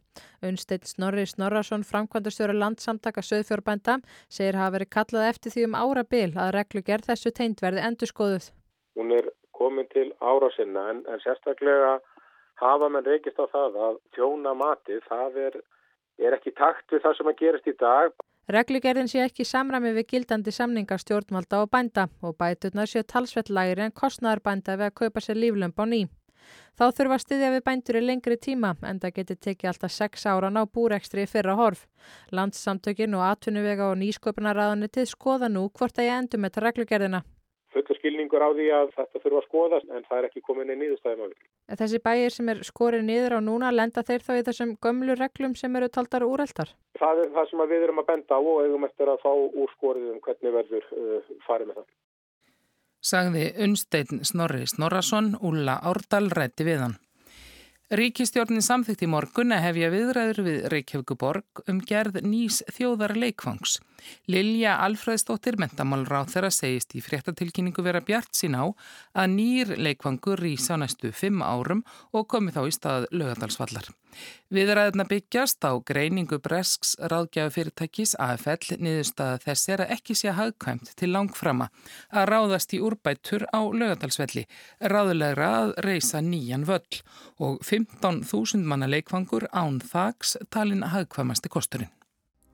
Unnsteitt 0.45 0.83
Snorri 0.85 1.23
Snorrason, 1.25 1.81
framkvæmdastjóra 1.81 2.53
landsamtaka 2.53 3.23
söðfjórbænda, 3.25 3.95
segir 4.29 4.59
hafa 4.59 4.75
verið 4.75 4.91
kallað 4.93 5.29
eftir 5.31 5.55
því 5.55 5.63
um 5.65 5.77
árabil 5.79 6.27
að 6.43 6.51
reglugerð 6.59 7.09
þessu 7.09 7.31
teint 7.39 7.63
verði 7.65 7.81
endurskoðuð. 7.87 8.51
Hún 8.99 9.15
er 9.17 9.31
komin 9.57 9.89
til 9.95 10.11
ára 10.21 10.51
sinna 10.53 10.85
en, 10.91 11.01
en 11.09 11.25
sérstaklega 11.25 11.95
hafa 12.61 12.91
mann 12.93 13.09
reykist 13.09 13.41
á 13.41 13.49
það 13.49 13.81
að 13.89 13.97
tjóna 14.13 14.53
matið, 14.61 15.01
það 15.09 15.41
er, 15.47 15.61
er 16.21 16.37
ekki 16.37 16.53
takt 16.53 16.85
við 16.93 17.01
það 17.07 17.17
sem 17.17 17.33
að 17.33 17.39
gerist 17.41 17.73
í 17.73 17.77
dag. 17.81 18.13
Reglugerðin 18.45 19.07
sé 19.09 19.23
ekki 19.25 19.41
samræmi 19.41 19.89
við 19.95 20.05
gildandi 20.11 20.51
samningar 20.53 21.01
stjórnvalda 21.01 21.63
og 21.63 21.71
bænda 21.73 22.03
og 22.21 22.35
bæturnar 22.37 22.85
séu 22.91 23.01
talsvett 23.01 23.49
lægri 23.49 23.81
en 23.87 23.95
kostnæðar 24.01 24.43
bænda 24.45 24.75
við 24.77 24.91
að 24.91 24.97
kaupa 24.99 25.23
sér 25.25 25.39
líflömp 25.41 25.81
á 25.81 25.85
ný. 25.89 26.01
Þá 26.77 26.85
þurfa 26.93 27.17
að 27.17 27.23
styðja 27.23 27.51
við 27.55 27.63
bændur 27.65 27.97
í 27.97 28.03
lengri 28.05 28.37
tíma 28.37 28.75
en 28.85 28.99
það 29.01 29.15
geti 29.17 29.35
tekið 29.47 29.71
alltaf 29.71 29.95
6 29.97 30.27
áran 30.29 30.61
á 30.61 30.63
búrekstri 30.69 31.25
í 31.25 31.31
fyrra 31.31 31.55
horf. 31.57 31.87
Landssamtökin 32.29 33.17
og 33.17 33.25
atvinnuvega 33.31 33.89
og 33.89 33.97
nýsköpunarraðunni 34.03 34.91
til 34.93 35.07
skoða 35.09 35.49
nú 35.49 35.65
hvort 35.73 35.97
að 35.97 36.11
ég 36.11 36.19
endur 36.19 36.45
með 36.45 36.61
reglugerðina 36.67 37.23
fullur 37.75 37.99
skilningur 37.99 38.43
á 38.43 38.49
því 38.55 38.67
að 38.77 38.93
þetta 38.95 39.21
þurfa 39.23 39.41
að 39.41 39.47
skoðast 39.49 39.91
en 39.91 40.07
það 40.07 40.17
er 40.17 40.27
ekki 40.29 40.43
komin 40.45 40.71
í 40.73 40.77
nýðustæðum. 40.79 41.35
Þessi 41.81 42.01
bæir 42.07 42.33
sem 42.35 42.49
er 42.53 42.63
skorið 42.67 43.05
niður 43.09 43.37
á 43.37 43.39
núna, 43.43 43.73
lenda 43.75 44.05
þeir 44.07 44.25
þá 44.25 44.33
í 44.39 44.45
þessum 44.47 44.73
gömlu 44.81 45.17
reglum 45.19 45.55
sem 45.59 45.75
eru 45.79 45.91
taldar 45.91 46.25
úreltar? 46.27 46.73
Það 46.99 47.23
er 47.25 47.31
það 47.35 47.51
sem 47.51 47.63
við 47.69 47.87
erum 47.87 48.01
að 48.03 48.09
benda 48.11 48.39
á 48.39 48.41
og 48.41 48.63
eigum 48.63 48.89
eftir 48.89 49.11
að 49.11 49.23
fá 49.25 49.31
úr 49.35 49.77
skorið 49.77 50.11
um 50.13 50.19
hvernig 50.25 50.57
verður 50.59 50.91
uh, 50.95 51.31
farið 51.47 51.71
með 51.71 51.81
það. 51.81 51.89
Sagði 53.05 53.47
Unnstein 53.61 54.23
Snorri 54.25 54.65
Snorrason, 54.65 55.35
Úla 55.45 55.77
Árdal 55.85 56.29
rætti 56.33 56.65
við 56.65 56.85
hann. 56.87 56.95
Ríkistjórnin 57.93 58.65
samþykti 58.65 59.05
morgun 59.05 59.53
að 59.53 59.67
hefja 59.67 59.91
viðræður 59.93 60.39
við 60.47 60.63
Reykjavíkuborg 60.73 61.61
um 61.69 61.83
gerð 61.85 62.23
nýs 62.25 62.63
þjóðar 62.73 63.13
leikfangs. 63.13 63.75
Lilja 64.31 64.77
Alfreðsdóttir, 64.85 65.59
mentamálráð 65.61 66.31
þeirra, 66.33 66.51
segist 66.53 66.95
í 66.97 67.03
fréttatilkynningu 67.05 67.83
vera 67.85 68.01
bjart 68.05 68.33
sín 68.37 68.57
á 68.57 68.65
að 69.13 69.35
nýr 69.35 69.75
leikvangur 69.77 70.41
rýsa 70.41 70.79
næstu 70.81 71.11
fimm 71.15 71.43
árum 71.45 71.85
og 72.11 72.27
komi 72.31 72.53
þá 72.55 72.65
í 72.65 72.73
stað 72.75 73.07
lögadalsvallar. 73.13 73.91
Viðræðina 74.53 75.05
byggjast 75.09 75.65
á 75.67 75.75
greiningu 75.83 76.37
Bresks 76.43 76.93
ráðgjafi 77.11 77.55
fyrirtækis 77.57 78.13
AFL 78.21 78.77
niðurstaða 78.79 79.41
þess 79.43 79.71
er 79.73 79.83
að 79.83 79.91
ekki 79.97 80.15
sé 80.15 80.35
hagkvæmt 80.37 80.93
til 80.99 81.11
langframa 81.11 81.67
að 82.13 82.29
ráðast 82.31 82.75
í 82.77 82.79
úrbættur 82.85 83.47
á 83.51 83.59
lögadalsvelli, 83.65 84.45
ráðulegra 84.79 85.51
að 85.59 85.75
reysa 85.87 86.23
nýjan 86.23 86.67
völl 86.69 87.01
og 87.43 87.59
15.000 87.65 88.63
manna 88.63 88.87
leikvangur 88.87 89.49
án 89.51 89.81
þaks 89.83 90.37
talin 90.53 90.87
hagkvæmasti 90.93 91.51
kosturinn. 91.51 91.91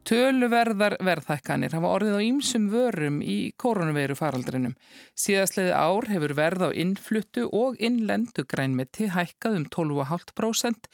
Töluverðar 0.01 0.95
verðhækkanir 1.05 1.75
hafa 1.77 1.89
orðið 1.93 2.15
á 2.17 2.25
ýmsum 2.25 2.63
vörum 2.73 3.19
í 3.21 3.35
koronaviru 3.61 4.15
faraldrinum. 4.17 4.73
Síðastleiði 5.13 5.75
ár 5.77 6.07
hefur 6.09 6.33
verð 6.39 6.65
á 6.65 6.69
innfluttu 6.83 7.43
og 7.53 7.77
innlendu 7.77 8.47
grænmeti 8.49 9.11
hækkað 9.13 9.59
um 9.59 9.67
12,5%, 9.75 10.89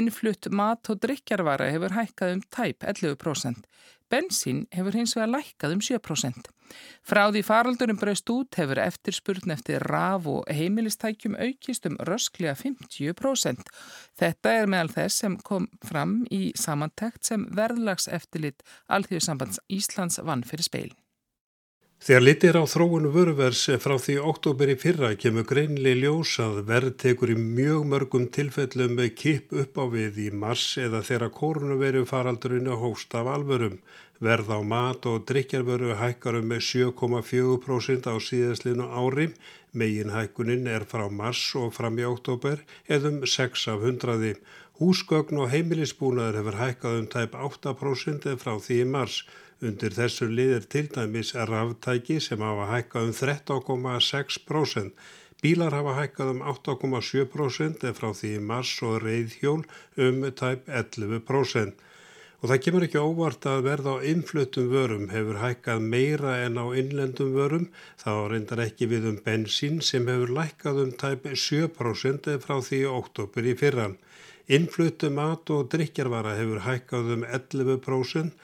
innflutt 0.00 0.50
mat 0.50 0.90
og 0.90 0.98
drikjarvara 1.06 1.70
hefur 1.70 1.94
hækkað 2.00 2.34
um 2.34 2.42
tæp 2.50 2.82
11%. 2.82 3.62
Bensín 4.08 4.64
hefur 4.72 4.96
hins 4.96 5.14
vegar 5.16 5.32
lækkað 5.34 5.74
um 5.76 5.82
7%. 5.84 6.48
Frá 7.08 7.22
því 7.32 7.42
faraldurum 7.44 7.98
braust 8.00 8.30
út 8.32 8.58
hefur 8.60 8.80
eftirspurn 8.82 9.54
eftir 9.54 9.84
raf 9.88 10.28
og 10.28 10.48
heimilistækjum 10.52 11.36
aukist 11.40 11.88
um 11.88 11.96
rösklega 12.08 12.54
50%. 12.60 13.72
Þetta 14.20 14.54
er 14.60 14.70
meðal 14.70 14.92
þess 14.96 15.24
sem 15.24 15.36
kom 15.50 15.68
fram 15.84 16.22
í 16.32 16.52
samantækt 16.56 17.28
sem 17.30 17.48
verðlags 17.56 18.08
eftirlit 18.08 18.64
Alþjóðsambands 18.88 19.60
Íslands 19.68 20.20
vann 20.24 20.44
fyrir 20.44 20.68
speilin. 20.68 20.98
Þegar 21.98 22.22
litir 22.22 22.54
á 22.54 22.62
þróunu 22.62 23.08
vöruvers 23.10 23.60
frá 23.82 23.96
því 23.98 24.14
oktober 24.30 24.70
í 24.70 24.76
fyrra 24.78 25.08
kemur 25.18 25.44
greinlega 25.50 25.98
ljós 25.98 26.36
að 26.44 26.60
verð 26.68 26.92
tekur 27.02 27.32
í 27.32 27.34
mjög 27.38 27.88
mörgum 27.90 28.28
tilfellum 28.36 28.94
með 29.00 29.08
kip 29.18 29.54
upp 29.62 29.80
á 29.82 29.84
við 29.90 30.20
í 30.22 30.28
mars 30.30 30.66
eða 30.78 31.00
þegar 31.08 31.32
koronaviru 31.40 32.04
faraldurinn 32.06 32.70
að 32.70 32.84
hósta 32.84 33.24
af 33.24 33.32
alvörum. 33.32 33.74
Verð 34.22 34.52
á 34.54 34.60
mat 34.62 35.08
og 35.10 35.26
drikjarvöru 35.26 35.98
hækkar 35.98 36.38
um 36.38 36.46
með 36.52 36.62
7,4% 36.68 38.06
á 38.06 38.14
síðastlinu 38.28 38.86
ári. 38.94 39.32
Megin 39.74 40.14
hækkunin 40.14 40.70
er 40.70 40.86
frá 40.86 41.08
mars 41.10 41.42
og 41.58 41.74
fram 41.74 41.98
í 41.98 42.06
oktober 42.06 42.62
eðum 42.86 43.24
6 43.26 43.66
af 43.74 43.82
100. 43.82 44.38
Húsgögn 44.78 45.42
og 45.42 45.50
heimilisbúnaður 45.50 46.40
hefur 46.40 46.60
hækkað 46.62 47.02
um 47.02 47.10
tæp 47.10 47.34
8% 47.34 48.30
frá 48.38 48.54
því 48.62 48.80
í 48.86 48.88
mars. 48.94 49.24
Undir 49.58 49.90
þessu 49.90 50.28
liðir 50.30 50.68
til 50.70 50.84
dæmis 50.94 51.32
ráftæki 51.34 52.20
sem 52.22 52.42
hafa 52.46 52.66
hækkað 52.70 53.08
um 53.08 53.14
13,6%. 53.20 54.90
Bílar 55.42 55.74
hafa 55.74 55.94
hækkað 55.96 56.28
um 56.30 56.42
8,7% 56.52 57.86
frá 57.96 58.12
því 58.20 58.30
mars 58.50 58.70
og 58.86 59.00
reyðhjól 59.02 59.64
um 60.04 60.20
tæp 60.38 60.70
11%. 60.70 61.72
Og 62.38 62.52
það 62.52 62.60
kemur 62.64 62.86
ekki 62.86 63.02
óvart 63.02 63.48
að 63.50 63.64
verða 63.66 63.96
á 63.98 64.06
innfluttum 64.06 64.68
vörum 64.70 65.08
hefur 65.10 65.40
hækkað 65.42 65.82
meira 65.94 66.36
en 66.44 66.60
á 66.62 66.66
innlendum 66.78 67.32
vörum. 67.34 67.64
Það 67.98 68.18
reyndar 68.30 68.62
ekki 68.62 68.86
við 68.92 69.08
um 69.10 69.16
bensín 69.24 69.80
sem 69.82 70.06
hefur 70.06 70.30
lækkað 70.36 70.78
um 70.84 70.92
tæp 71.02 71.26
7% 71.34 72.30
frá 72.44 72.54
því 72.68 72.80
oktober 72.92 73.50
í 73.50 73.56
fyrran. 73.58 73.98
Innfluttum 74.46 75.18
mat 75.18 75.50
og 75.50 75.66
drikjarvara 75.74 76.36
hefur 76.38 76.62
hækkað 76.68 77.12
um 77.16 77.26
11% 77.26 78.38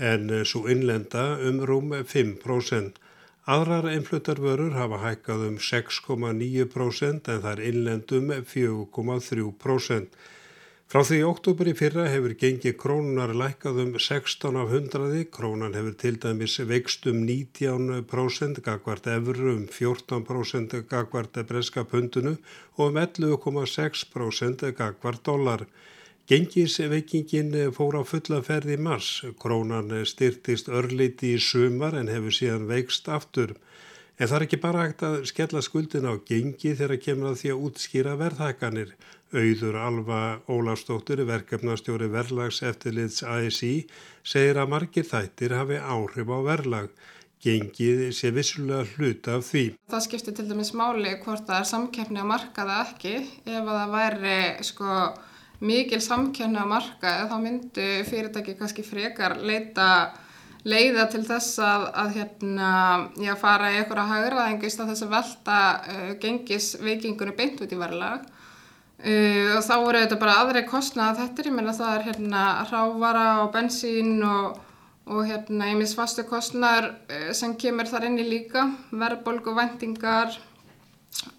en 0.00 0.30
eh, 0.30 0.44
svo 0.44 0.64
innlenda 0.72 1.36
um 1.46 1.60
rúm 1.68 1.92
5%. 1.92 2.98
Aðrar 3.50 3.88
einfluttarvörur 3.90 4.76
hafa 4.76 5.00
hækkað 5.04 5.46
um 5.48 5.56
6,9% 5.58 7.30
en 7.32 7.40
það 7.44 7.50
er 7.52 7.64
innlendum 7.70 8.28
4,3%. 8.52 10.20
Frá 10.90 11.04
því 11.06 11.20
oktober 11.22 11.68
í 11.70 11.72
fyrra 11.78 12.08
hefur 12.10 12.32
gengið 12.34 12.72
krónunar 12.80 13.30
lækkað 13.30 13.76
um 13.84 13.90
16 13.94 14.56
af 14.58 14.72
100, 14.74 15.20
krónan 15.30 15.76
hefur 15.78 15.94
til 16.00 16.16
dæmis 16.18 16.56
veikst 16.66 17.06
um 17.06 17.20
19% 17.28 18.58
gagvart 18.66 19.06
efru 19.12 19.52
um 19.52 19.68
14% 19.70 20.80
gagvart 20.90 21.38
breska 21.46 21.84
pundunu 21.86 22.34
og 22.74 22.88
um 22.88 22.98
11,6% 23.04 24.66
gagvart 24.80 25.22
dólar. 25.22 25.62
Gengisveikingin 26.30 27.56
fór 27.74 27.96
á 27.98 28.02
fulla 28.06 28.36
ferði 28.46 28.76
mars. 28.78 29.24
Krónan 29.42 29.88
styrtist 30.06 30.68
örliti 30.70 31.32
í 31.34 31.40
sumar 31.42 31.96
en 31.98 32.06
hefur 32.06 32.30
síðan 32.36 32.68
veikst 32.68 33.08
aftur. 33.10 33.56
En 34.14 34.28
það 34.30 34.36
er 34.36 34.44
ekki 34.44 34.58
bara 34.62 34.84
hægt 34.84 35.00
að 35.02 35.16
skella 35.26 35.62
skuldin 35.66 36.04
á 36.06 36.14
gengi 36.22 36.76
þegar 36.78 37.00
kemur 37.02 37.32
að 37.32 37.40
því 37.40 37.50
að 37.50 37.64
útskýra 37.66 38.12
verðhækanir. 38.20 38.92
Auður 39.34 39.78
Alva 39.82 40.20
Ólafstóttur, 40.46 41.24
verkefnastjóri 41.26 42.06
verðlags 42.12 42.60
eftirlits 42.62 43.24
ASI, 43.26 43.88
segir 44.22 44.60
að 44.62 44.70
margir 44.70 45.08
þættir 45.08 45.56
hafi 45.58 45.80
áhrif 45.82 46.30
á 46.30 46.38
verðlag. 46.46 46.92
Gengið 47.42 48.04
sé 48.14 48.30
vissulega 48.36 48.86
hluta 48.92 49.40
af 49.40 49.48
því. 49.48 49.64
Það 49.90 50.06
skiptir 50.06 50.38
til 50.38 50.46
dæmis 50.52 50.70
máli 50.78 51.16
hvort 51.24 51.42
það 51.50 51.64
er 51.64 51.68
samkeppni 51.72 52.22
að 52.22 52.30
marka 52.30 52.68
það 52.70 52.84
ekki 52.84 53.16
ef 53.50 53.72
það 53.72 53.96
væri 53.96 54.38
sko 54.70 55.00
mikil 55.60 56.00
samkjörni 56.00 56.60
á 56.60 56.66
marka 56.68 57.14
þá 57.28 57.36
myndu 57.42 57.86
fyrirtæki 58.08 58.56
kannski 58.58 58.84
frekar 58.86 59.36
leita 59.44 59.90
leiða 60.68 61.06
til 61.10 61.22
þess 61.24 61.58
að, 61.64 61.86
að 62.02 62.16
hérna, 62.18 62.70
já, 63.20 63.32
fara 63.40 63.70
í 63.72 63.78
einhverja 63.80 64.06
hagraðingu 64.10 64.68
í 64.68 64.72
stað 64.72 64.92
þess 64.92 65.06
að 65.06 65.14
velta 65.14 65.60
uh, 65.78 66.10
gengisveikingunni 66.20 67.36
beint 67.38 67.62
út 67.64 67.72
í 67.72 67.80
verðlag. 67.80 68.26
Uh, 69.00 69.56
og 69.56 69.64
þá 69.64 69.74
eru 69.78 70.02
þetta 70.02 70.20
bara 70.20 70.38
aðri 70.42 70.64
kostnað 70.68 71.14
að 71.14 71.22
þetta 71.22 71.42
er, 71.42 71.48
ég 71.48 71.56
menna 71.56 71.76
það 71.76 71.94
er 71.94 72.06
hérna 72.10 72.44
rávara 72.68 73.26
og 73.46 73.52
bensín 73.54 74.18
og, 74.26 74.60
og 75.08 75.24
hérna 75.30 75.70
einmis 75.72 75.96
fastu 75.96 76.26
kostnar 76.28 76.92
uh, 76.92 77.30
sem 77.36 77.56
kemur 77.60 77.88
þar 77.88 78.10
inn 78.10 78.20
í 78.20 78.28
líka. 78.28 78.68
Verðbolgu 78.92 79.56
vendingar 79.56 80.36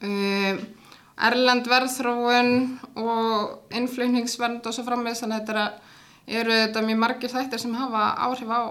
og 0.01 0.80
erlend 1.27 1.67
verðþróun 1.69 2.53
og 3.01 3.75
innflutningsvernd 3.77 4.65
og 4.65 4.75
svo 4.75 4.85
framvegð 4.87 5.23
þannig 5.23 5.37
að 5.37 5.51
þetta 5.51 6.39
eru 6.41 6.57
þetta 6.63 6.87
mjög 6.87 7.03
margir 7.03 7.33
þættir 7.33 7.63
sem 7.63 7.77
hafa 7.77 8.07
áhrif 8.27 8.51
á 8.51 8.61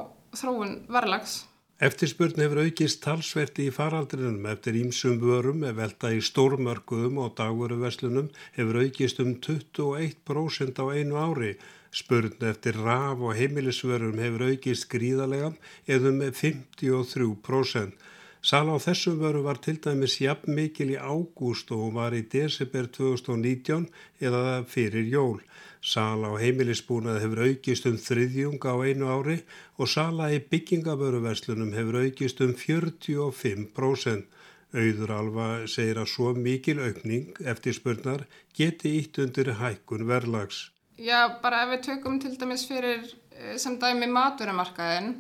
þróun 0.40 0.74
verðlags. 0.90 1.40
Eftirspurn 1.80 2.36
hefur 2.42 2.58
aukist 2.66 2.98
talsverti 3.00 3.70
í 3.70 3.72
faraldrinum 3.72 4.44
eftir 4.50 4.76
ímsum 4.76 5.14
vörum 5.22 5.62
með 5.62 5.78
velta 5.78 6.10
í 6.12 6.18
stórmörkuðum 6.20 7.22
og 7.24 7.30
dagveruverslunum 7.38 8.26
hefur 8.58 8.80
aukist 8.82 9.22
um 9.24 9.30
21% 9.46 10.76
á 10.76 10.84
einu 10.92 11.16
ári. 11.16 11.54
Spurn 11.90 12.36
eftir 12.50 12.76
raf 12.84 13.24
og 13.24 13.32
heimilisvörum 13.38 14.20
hefur 14.20 14.50
aukist 14.50 14.90
gríðalega 14.92 15.54
eða 15.88 16.12
með 16.18 16.36
53%. 16.42 17.96
Sala 18.40 18.72
á 18.72 18.78
þessum 18.80 19.18
vöru 19.20 19.42
var 19.44 19.58
til 19.60 19.76
dæmis 19.84 20.14
jafn 20.16 20.54
mikil 20.56 20.94
í 20.94 20.96
ágúst 20.96 21.68
og 21.76 21.92
var 21.96 22.14
í 22.16 22.22
desember 22.34 22.86
2019 22.88 23.90
eða 24.24 24.62
fyrir 24.64 25.08
jól. 25.12 25.42
Sala 25.84 26.32
á 26.32 26.40
heimilisbúnaði 26.40 27.20
hefur 27.20 27.42
aukist 27.44 27.88
um 27.90 27.98
þriðjung 28.00 28.64
á 28.64 28.74
einu 28.80 29.10
ári 29.12 29.36
og 29.76 29.90
sala 29.92 30.30
í 30.32 30.38
byggingavöruverslunum 30.40 31.74
hefur 31.76 32.00
aukist 32.00 32.40
um 32.40 32.54
45%. 32.56 34.24
Auður 34.72 35.12
Alfa 35.18 35.48
segir 35.68 36.00
að 36.00 36.12
svo 36.12 36.32
mikil 36.32 36.78
aukning 36.80 37.40
eftir 37.52 37.76
spurnar 37.76 38.24
geti 38.56 38.94
ítt 39.02 39.20
undir 39.20 39.52
hækkun 39.60 40.06
verðlags. 40.08 40.70
Já, 40.96 41.28
bara 41.42 41.66
ef 41.66 41.74
við 41.74 41.84
tökum 41.88 42.16
til 42.22 42.32
dæmis 42.40 42.64
fyrir 42.68 43.04
eh, 43.04 43.56
sem 43.60 43.76
dæmi 43.80 44.08
maturumarkaðinn 44.08 45.14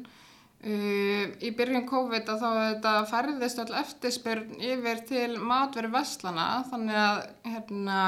Uh, 0.60 1.30
í 1.40 1.54
byrjun 1.56 1.86
COVID 1.88 2.26
að 2.28 2.42
þá 2.42 2.48
þetta 2.58 2.90
færðist 3.08 3.60
all 3.62 3.78
eftirspurn 3.80 4.58
yfir 4.60 4.98
til 5.08 5.38
matveru 5.40 5.88
vestlana 5.94 6.48
þannig 6.68 6.98
að 7.00 7.20
hérna, 7.48 8.00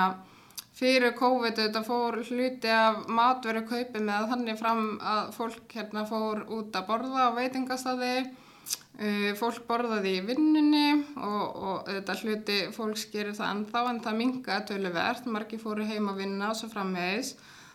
fyrir 0.76 1.14
COVID 1.16 1.56
þetta 1.62 1.80
fór 1.86 2.18
hluti 2.28 2.68
af 2.68 3.06
matveru 3.08 3.62
kaupi 3.70 4.02
með 4.04 4.28
þannig 4.34 4.60
fram 4.60 4.82
að 5.00 5.32
fólk 5.38 5.72
hérna, 5.78 6.04
fór 6.10 6.44
út 6.52 6.76
að 6.76 6.86
borða 6.90 7.30
á 7.32 7.36
veitingastadi 7.38 8.12
uh, 8.20 9.32
fólk 9.40 9.64
borðaði 9.70 10.12
í 10.18 10.22
vinnunni 10.28 10.86
og, 11.24 11.42
og 11.56 11.88
þetta 11.88 12.18
hluti 12.20 12.60
fólk 12.76 13.00
skerir 13.00 13.32
það 13.40 13.54
en 13.54 13.64
þá 13.72 13.80
en 13.86 14.04
það 14.04 14.20
minga 14.20 14.60
töluvert, 14.68 15.24
margi 15.24 15.56
fóru 15.56 15.88
heim 15.88 16.12
að 16.12 16.20
vinna 16.26 16.52
og 16.52 16.60
svo 16.60 16.68
frammeðis 16.76 17.32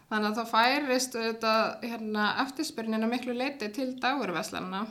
Þannig 0.08 0.30
að 0.30 0.38
það 0.40 0.52
færist 0.54 1.18
þetta, 1.20 1.54
hérna, 1.84 2.30
eftirspyrnina 2.46 3.10
miklu 3.12 3.36
leiti 3.36 3.68
til 3.76 3.90
dagurverslanina 4.00 4.86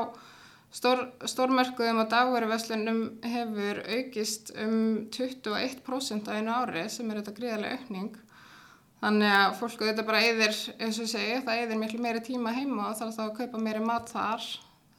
stór, 0.74 1.06
stórmörkuðum 1.30 2.02
og 2.02 2.10
dagurverslunum 2.12 3.00
hefur 3.32 3.80
aukist 3.86 4.52
um 4.60 5.06
21% 5.14 6.28
á 6.28 6.36
einu 6.36 6.52
ári 6.52 6.84
sem 6.92 7.10
er 7.10 7.22
þetta 7.22 7.36
gríðarlega 7.38 7.78
aukning. 7.78 8.12
Þannig 9.04 9.34
að 9.36 9.56
fólk 9.58 9.82
auðvitað 9.82 10.06
bara 10.08 10.22
eðir, 10.24 10.60
eins 10.80 10.98
og 11.02 11.08
segi, 11.10 11.40
það 11.44 11.64
eðir 11.64 11.80
miklu 11.80 12.00
meiri 12.00 12.22
tíma 12.24 12.54
heima 12.56 12.88
og 12.88 12.96
þarf 13.00 13.18
þá 13.18 13.24
að 13.26 13.34
kaupa 13.40 13.60
meiri 13.60 13.82
mat 13.84 14.12
þar. 14.12 14.46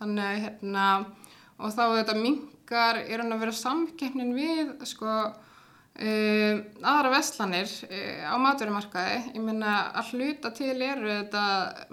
Þannig 0.01 0.27
að 0.27 0.43
hérna, 0.43 0.89
og 1.57 1.74
þá 1.74 1.81
auðvitað 1.86 2.22
mingar 2.22 3.00
er 3.01 3.24
hann 3.24 3.34
að 3.34 3.41
vera 3.45 3.55
samkeppnin 3.57 4.36
við, 4.38 4.75
sko, 4.86 5.15
Uh, 5.96 6.60
aðra 6.84 7.14
veslanir 7.14 7.70
uh, 7.88 8.24
á 8.28 8.36
maturumarkaði, 8.44 9.20
ég 9.32 9.40
minna 9.40 9.75
að 9.96 10.10
hluta 10.12 10.50
til 10.52 10.74
eru 10.84 11.08
þetta 11.08 11.44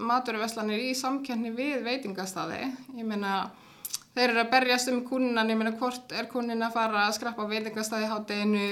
maturuveslanir 0.02 0.82
í 0.88 0.88
samkenni 0.98 1.52
við 1.54 1.84
veitingastadi 1.86 2.64
ég 2.98 3.06
minna 3.06 3.44
þeir 4.16 4.32
eru 4.32 4.42
að 4.42 4.50
berjast 4.56 4.90
um 4.90 5.04
kúninan, 5.06 5.54
ég 5.54 5.60
minna 5.60 5.76
hvort 5.78 6.10
er 6.18 6.26
kúnin 6.32 6.66
að 6.66 6.74
fara 6.80 7.04
að 7.04 7.14
skrappa 7.20 7.46
veitingastadi 7.46 8.10
hátteginu 8.10 8.66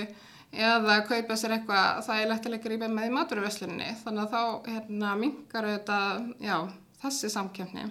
eða 0.51 0.97
að 0.97 1.07
kaupa 1.13 1.39
sér 1.39 1.61
eitthvað 1.61 2.03
það 2.09 2.25
er 2.25 2.31
lettilega 2.33 2.67
grípið 2.67 2.95
með 2.97 3.07
í 3.07 3.17
maturuveslinni 3.21 3.91
þannig 4.03 4.25
að 4.25 4.35
þá 4.35 4.71
hérna, 4.75 5.17
mingar 5.23 5.73
þetta 5.77 6.01
já, 6.43 6.57
þessi 7.05 7.31
samkenni 7.31 7.87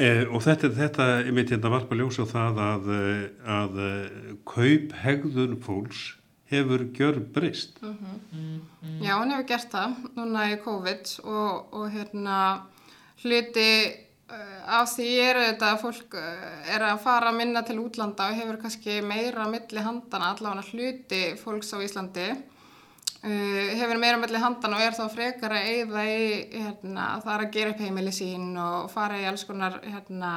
Eh, 0.00 0.24
og 0.32 0.40
þetta, 0.40 0.70
þetta 0.72 1.06
ég 1.26 1.34
myndi 1.36 1.52
hérna 1.52 1.72
varpa 1.74 1.96
ljósa 1.98 2.24
það 2.24 2.60
að, 2.64 2.86
eh, 2.96 3.24
að 3.44 3.80
eh, 3.84 4.30
kaup 4.48 4.94
hegðun 5.02 5.58
fólks 5.60 6.14
hefur 6.48 6.86
gjör 6.96 7.18
breyst. 7.34 7.76
Mm 7.82 7.98
-hmm. 7.98 9.02
Já, 9.04 9.18
hann 9.18 9.30
hefur 9.30 9.48
gert 9.48 9.70
það 9.72 9.96
núna 10.16 10.46
í 10.52 10.56
COVID 10.64 11.18
og, 11.24 11.74
og 11.74 11.90
hérna 11.90 12.62
hluti 13.22 13.72
uh, 14.28 14.80
af 14.80 14.88
því 14.96 15.08
er 15.20 15.36
þetta 15.36 15.72
að 15.72 15.80
fólk 15.80 16.14
er 16.74 16.82
að 16.82 17.00
fara 17.00 17.32
minna 17.32 17.62
til 17.62 17.78
útlanda 17.78 18.28
og 18.28 18.36
hefur 18.36 18.60
kannski 18.60 19.00
meira 19.00 19.48
milli 19.48 19.80
handana 19.80 20.32
allavega 20.32 20.68
hluti 20.72 21.36
fólks 21.36 21.72
á 21.72 21.78
Íslandi 21.80 22.28
Uh, 23.22 23.78
hefur 23.78 24.00
meira 24.02 24.18
melli 24.18 24.38
handan 24.42 24.72
og 24.74 24.80
er 24.82 24.96
þá 24.96 25.04
frekar 25.12 25.52
að 25.54 25.66
eigða 25.70 26.00
í 26.10 26.22
hérna, 26.56 27.04
það 27.22 27.34
er 27.36 27.42
að 27.44 27.52
gera 27.54 27.70
upp 27.70 27.82
heimili 27.84 28.14
sín 28.16 28.48
og 28.58 28.88
fara 28.90 29.20
í 29.22 29.26
alls 29.30 29.44
konar 29.46 29.76
hérna, 29.84 30.32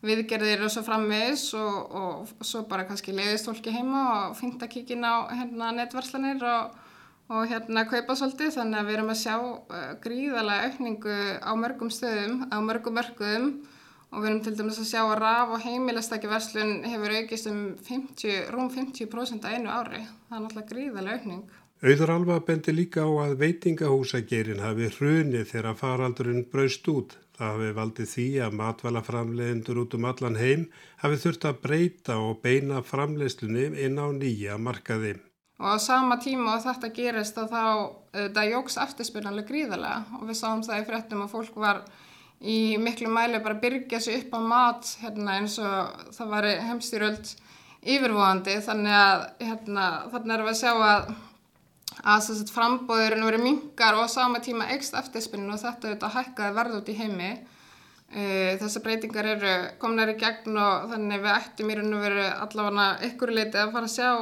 viðgerðir 0.00 0.64
og 0.64 0.72
svo 0.72 0.86
frammiðis 0.86 1.44
og, 1.60 1.76
og, 2.00 2.32
og 2.32 2.48
svo 2.48 2.62
bara 2.70 2.86
kannski 2.88 3.12
leiðist 3.12 3.50
fólki 3.50 3.74
heima 3.76 4.06
og 4.14 4.38
fynnt 4.40 4.64
að 4.64 4.72
kíkina 4.78 5.10
á 5.10 5.18
hérna, 5.36 5.68
netvarslanir 5.82 6.40
og, 6.48 6.80
og 7.28 7.44
hérna 7.52 7.84
kaupa 7.92 8.16
svolítið 8.16 8.56
þannig 8.56 8.80
að 8.80 8.88
við 8.88 8.96
erum 8.96 9.12
að 9.12 9.20
sjá 9.26 9.36
uh, 9.36 9.84
gríðalega 10.08 10.72
aukningu 10.72 11.20
á 11.44 11.52
mörgum 11.60 11.92
stöðum, 11.92 12.40
á 12.48 12.56
mörgum 12.64 12.96
mörgum 13.02 13.52
og 14.08 14.22
við 14.22 14.32
erum 14.32 14.42
til 14.48 14.56
dæmis 14.56 14.80
að 14.80 14.92
sjá 14.94 15.02
að 15.04 15.16
raf 15.26 15.56
og 15.58 15.64
heimilastæki 15.68 16.32
verslun 16.32 16.78
hefur 16.88 17.20
aukist 17.20 17.52
um 17.52 17.62
50, 17.84 18.46
rúm 18.56 18.72
50% 18.72 19.44
á 19.44 19.52
einu 19.52 19.68
ári, 19.68 20.06
það 20.30 20.38
er 20.38 20.46
náttúrulega 20.46 20.70
gríðalega 20.72 21.20
aukning. 21.20 21.48
Auður 21.78 22.10
Alva 22.10 22.36
bendi 22.42 22.72
líka 22.74 23.04
á 23.06 23.10
að 23.22 23.36
veitingahúsagerin 23.38 24.64
hafi 24.64 24.88
hrunið 24.96 25.44
þegar 25.46 25.76
faraldurinn 25.78 26.48
braust 26.50 26.88
út. 26.90 27.12
Það 27.38 27.52
hafi 27.52 27.68
valdið 27.76 28.08
því 28.10 28.24
að 28.42 28.56
matvalaframleðendur 28.58 29.78
út 29.84 29.94
um 29.94 30.08
allan 30.10 30.38
heim 30.40 30.64
hafi 31.04 31.20
þurft 31.22 31.46
að 31.46 31.60
breyta 31.68 32.16
og 32.18 32.40
beina 32.42 32.80
framleiðslunni 32.82 33.68
inn 33.84 33.94
á 33.94 34.10
nýja 34.10 34.56
markaði. 34.58 35.20
Og 35.62 35.70
á 35.70 35.78
sama 35.78 36.18
tíma 36.18 36.56
og 36.56 36.66
þetta 36.66 36.90
gerist 36.98 37.38
þá 37.38 37.46
það 38.34 38.50
jóks 38.56 38.80
eftirspyrnarlega 38.82 39.50
gríðarlega 39.52 40.18
og 40.18 40.26
við 40.26 40.40
sáum 40.42 40.66
það 40.66 40.82
í 40.82 40.88
fréttum 40.90 41.22
að 41.28 41.32
fólk 41.36 41.62
var 41.62 41.84
í 42.42 42.58
miklu 42.82 43.06
mæli 43.06 43.38
bara 43.38 43.54
að 43.54 43.62
byrja 43.68 44.02
sig 44.02 44.24
upp 44.24 44.34
á 44.34 44.40
mat 44.42 44.96
hérna, 45.04 45.38
eins 45.38 45.54
og 45.62 46.10
það 46.18 46.34
var 46.34 46.50
heimstýröld 46.72 47.32
yfirvóðandi 47.86 48.60
þannig 48.66 48.98
að 48.98 49.26
hérna, 49.46 49.88
þannig 50.10 50.38
erum 50.40 50.50
við 50.50 50.56
að 50.56 50.62
sjá 50.64 50.74
að 50.74 51.10
að 52.06 52.50
frambóðurinn 52.52 53.26
verið 53.26 53.42
mingar 53.42 53.96
og 53.98 54.06
á 54.06 54.08
sama 54.10 54.40
tíma 54.44 54.68
ekst 54.74 54.94
eftirspinnu 54.98 55.54
og 55.54 55.62
þetta 55.62 55.88
auðvitað 55.88 56.14
hækkaði 56.18 56.58
verð 56.58 56.76
út 56.78 56.92
í 56.92 56.98
heimi. 56.98 57.30
Uh, 58.08 58.54
þessar 58.56 58.84
breytingar 58.86 59.26
eru 59.34 59.54
komnar 59.82 60.08
í 60.08 60.14
gegn 60.16 60.54
og 60.56 60.86
þannig 60.92 61.24
við 61.24 61.34
ættum 61.34 61.72
í 61.72 61.74
raun 61.76 61.96
og 61.98 62.04
veru 62.06 62.22
allavega 62.28 62.86
ykkur 63.10 63.32
leiti 63.36 63.60
að 63.60 63.74
fara 63.74 63.90
að 63.90 63.96
sjá 63.98 64.12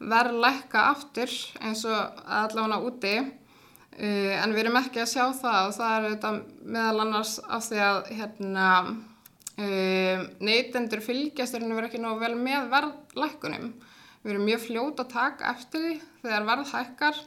verð 0.00 0.40
lækka 0.42 0.86
aftur 0.96 1.36
eins 1.60 1.84
og 1.86 2.24
allavega 2.26 2.80
úti. 2.88 3.14
Uh, 4.00 4.34
en 4.40 4.56
við 4.56 4.64
erum 4.64 4.80
ekki 4.80 5.04
að 5.04 5.12
sjá 5.12 5.24
það 5.36 5.60
og 5.68 5.76
það 5.76 5.92
er 5.92 6.08
auðvitað 6.08 6.40
meðal 6.74 7.04
annars 7.04 7.36
af 7.44 7.64
því 7.68 7.80
að 7.86 8.00
hérna, 8.16 8.66
uh, 9.60 10.26
neytendur 10.40 11.04
fylgjasturinn 11.04 11.76
verið 11.76 11.92
ekki 11.92 12.02
nógu 12.02 12.24
vel 12.24 12.34
með 12.40 12.70
verðlækkunum. 12.74 13.70
Við 14.20 14.34
erum 14.34 14.48
mjög 14.48 14.64
fljót 14.66 15.00
að 15.00 15.12
taka 15.14 15.52
eftir 15.54 15.84
því 15.86 15.94
þegar 16.24 16.48
verð 16.50 16.74
hækkar 16.74 17.20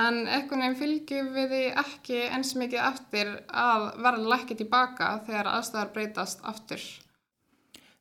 en 0.00 0.18
einhvern 0.24 0.62
veginn 0.62 0.78
fylgjum 0.78 1.30
við 1.34 1.52
því 1.52 1.62
ekki 1.82 2.20
eins 2.30 2.54
mikið 2.56 2.82
eftir 2.86 3.32
að 3.50 3.86
verð 4.06 4.28
lækki 4.32 4.56
tilbaka 4.62 5.12
þegar 5.26 5.52
aðstæðar 5.56 5.92
breytast 5.96 6.44
aftur. 6.46 6.84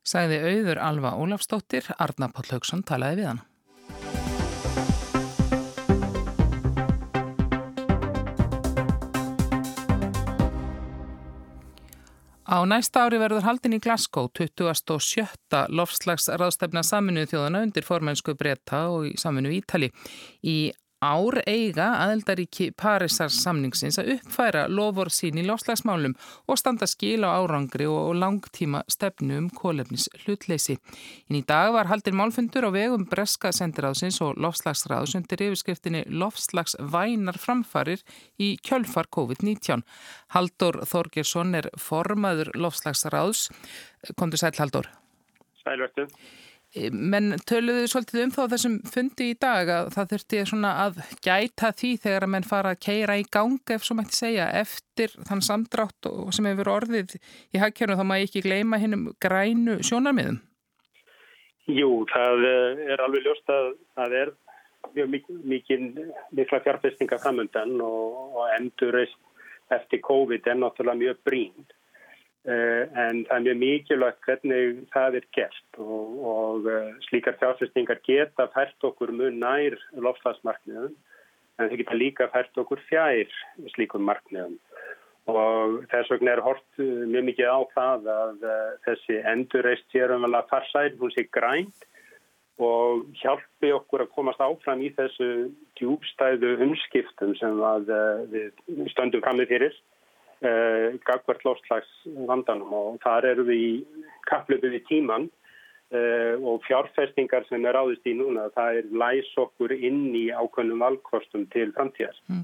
Sæði 0.05 0.39
auður 0.45 0.79
Alva 0.81 1.13
Ólafstóttir, 1.19 1.91
Arna 1.99 2.29
Páll 2.33 2.47
Haugsson 2.53 2.85
talaði 2.87 3.21
við 3.21 3.31
hann. 3.33 3.41
Á 12.49 12.65
næsta 12.65 13.03
ári 13.05 13.19
verður 13.21 13.45
haldin 13.45 13.75
í 13.77 13.77
Glasgow 13.77 14.25
27. 14.33 15.59
lofslagsraðstefna 15.69 16.81
saminuð 16.81 17.27
þjóðana 17.29 17.59
undir 17.67 17.85
formensku 17.85 18.33
breyta 18.39 18.87
og 18.89 19.11
saminu 19.21 19.51
Ítali. 19.53 19.91
Í 20.41 20.71
ár 20.99 21.39
eiga 21.47 21.87
aðeldaríki 22.03 22.69
Parísar 22.75 23.31
samningsins 23.31 23.99
að 24.01 24.13
uppfæra 24.17 24.65
lofur 24.67 25.11
sín 25.13 25.39
í 25.39 25.45
lofslagsmálum 25.47 26.15
og 26.47 26.59
standa 26.59 26.87
skil 26.89 27.23
á 27.23 27.39
árangri 27.39 27.87
og 27.87 28.17
langtíma 28.19 28.83
stefnu 28.91 29.37
um 29.39 29.47
kólefnis 29.49 30.09
hlutleysi. 30.23 30.77
En 31.29 31.39
í 31.39 31.43
dag 31.47 31.71
var 31.75 31.87
haldin 31.91 32.17
málfundur 32.19 32.67
á 32.67 32.71
vegum 32.75 33.07
Breska 33.09 33.53
sendiráðsins 33.55 34.19
og 34.25 34.35
lofslagsráðs 34.41 35.15
undir 35.19 35.45
yfirskriftinni 35.47 36.03
Lofslagsvænar 36.09 37.39
framfarir 37.39 38.03
í 38.37 38.57
kjölfar 38.65 39.07
COVID-19. 39.15 39.85
Haldur 40.35 40.83
Þorgersson 40.89 41.55
er 41.55 41.71
formaður 41.79 42.51
lofslagsráðs. 42.59 43.47
Kondur 44.19 44.41
sæl 44.41 44.55
Haldur. 44.59 44.91
Sælvertu. 45.63 46.07
Menn 46.93 47.33
töluðu 47.49 47.87
svolítið 47.89 48.23
um 48.27 48.31
þá 48.35 48.41
þessum 48.51 48.73
fundi 48.85 49.31
í 49.31 49.37
dag 49.41 49.69
að 49.73 49.87
það 49.95 50.11
þurfti 50.11 50.41
svona 50.45 50.73
að 50.83 50.99
gæta 51.25 51.71
því 51.79 51.89
þegar 52.03 52.25
að 52.27 52.31
menn 52.35 52.45
fara 52.45 52.73
að 52.75 52.83
keira 52.85 53.15
í 53.17 53.23
gang 53.25 53.73
ef 53.73 53.87
svo 53.87 53.97
mætti 53.97 54.19
segja 54.19 54.45
eftir 54.59 55.15
þann 55.25 55.41
samdrátt 55.41 56.09
sem 56.35 56.45
hefur 56.45 56.69
orðið 56.75 57.15
í 57.17 57.63
hagkjörnum 57.63 57.97
þá 57.97 58.05
maður 58.11 58.27
ekki 58.27 58.43
gleyma 58.45 58.77
hinnum 58.83 59.07
grænu 59.17 59.79
sjónarmiðum. 59.81 60.37
Jú, 61.73 61.89
það 62.13 62.45
er 62.45 63.01
alveg 63.01 63.25
ljóst 63.25 63.49
að 63.53 63.71
það 63.97 64.15
er 64.21 64.35
mjög 64.93 65.11
mikil 65.49 65.81
mikla 66.37 66.61
fjárfestinga 66.65 67.17
framöndan 67.21 67.75
og, 67.81 68.37
og 68.37 68.53
endurist 68.59 69.17
eftir 69.73 70.01
COVID 70.05 70.45
er 70.45 70.61
náttúrulega 70.61 71.01
mjög 71.01 71.19
brínd. 71.25 71.73
Uh, 72.47 72.87
en 72.95 73.25
það 73.27 73.33
er 73.35 73.41
mjög 73.43 73.57
mikilvægt 73.59 74.21
hvernig 74.23 74.77
það 74.93 75.15
er 75.19 75.25
gert 75.35 75.79
og, 75.83 76.13
og 76.23 76.67
uh, 76.71 76.93
slíkar 77.09 77.35
fjárfestingar 77.35 77.99
geta 78.05 78.45
fært 78.53 78.85
okkur 78.87 79.11
mun 79.11 79.41
nær 79.41 79.75
lofslagsmarkniðum 79.99 80.93
en 80.95 81.65
það 81.65 81.75
geta 81.81 81.97
líka 81.99 82.29
fært 82.31 82.61
okkur 82.63 82.79
fjær 82.85 83.35
slíkum 83.73 84.07
markniðum 84.07 84.55
og 85.27 85.75
þess 85.91 86.13
vegna 86.15 86.37
er 86.37 86.43
hort 86.45 86.79
uh, 86.79 87.03
mjög 87.11 87.27
mikið 87.27 87.51
á 87.51 87.59
það 87.75 88.09
að 88.15 88.47
þessi 88.87 89.19
endurreist 89.33 89.91
sér 89.91 90.15
umvel 90.15 90.39
að 90.39 90.49
farsæl, 90.55 90.95
hún 91.03 91.11
sé 91.17 91.27
grænt 91.27 91.85
og 92.63 93.03
hjálpi 93.19 93.75
okkur 93.81 94.07
að 94.07 94.13
komast 94.15 94.39
áfram 94.39 94.87
í 94.87 94.93
þessu 94.95 95.49
djúbstæðu 95.75 96.55
umskiptum 96.69 97.35
sem 97.35 97.59
við 98.31 98.87
stöndum 98.95 99.27
fram 99.27 99.43
með 99.43 99.57
fyrir 99.57 99.79
gagvert 100.39 101.41
lofslags 101.43 101.89
vandanum 102.29 102.71
og 102.71 103.01
þar 103.03 103.25
eru 103.33 103.43
við 103.49 103.63
í 103.65 103.73
kapplöpu 104.29 104.69
við 104.71 104.85
tíman 104.87 105.25
uh, 105.93 106.35
og 106.45 106.63
fjárfestingar 106.67 107.45
sem 107.49 107.65
er 107.67 107.77
áðist 107.79 108.07
í 108.07 108.13
núna 108.17 108.47
það 108.55 108.79
er 108.81 108.89
læs 109.01 109.29
okkur 109.41 109.73
inn 109.75 110.15
í 110.17 110.25
ákveðnum 110.29 110.83
valkostum 110.83 111.45
til 111.53 111.69
framtíðar. 111.75 112.17
Mm. 112.29 112.43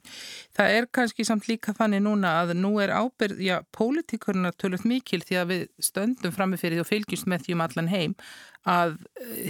Það 0.57 0.77
er 0.79 0.89
kannski 0.97 1.27
samt 1.27 1.49
líka 1.49 1.75
þannig 1.77 2.05
núna 2.05 2.35
að 2.41 2.55
nú 2.59 2.75
er 2.83 2.93
ábyrð, 2.95 3.41
já, 3.45 3.57
pólitíkurna 3.75 4.53
tölvöld 4.55 4.87
mikil 4.89 5.21
því 5.25 5.41
að 5.41 5.51
við 5.53 5.65
stöndum 5.89 6.35
framifyrir 6.35 6.83
og 6.83 6.89
fylgjumst 6.89 7.29
með 7.29 7.47
því 7.47 7.57
um 7.57 7.65
allan 7.67 7.91
heim 7.93 8.15
að 8.65 8.95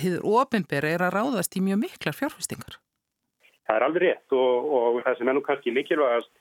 hýður 0.02 0.24
eh, 0.24 0.32
ofinberi 0.42 0.96
er 0.96 1.06
að 1.06 1.16
ráðast 1.16 1.56
í 1.56 1.64
mjög 1.64 1.86
miklar 1.86 2.18
fjárfestingar. 2.18 2.82
Það 3.66 3.78
er 3.80 3.86
alveg 3.88 4.04
rétt 4.04 4.36
og, 4.36 4.74
og 4.78 4.98
það 5.06 5.16
sem 5.18 5.30
er 5.32 5.38
nú 5.38 5.46
kannski 5.46 5.72
mikilvægast 5.74 6.34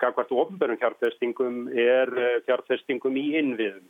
gagvart 0.00 0.32
ofnbjörnum 0.32 0.80
fjárfestingum 0.80 1.68
er 1.76 2.10
fjárfestingum 2.46 3.16
í 3.20 3.26
innviðum. 3.40 3.84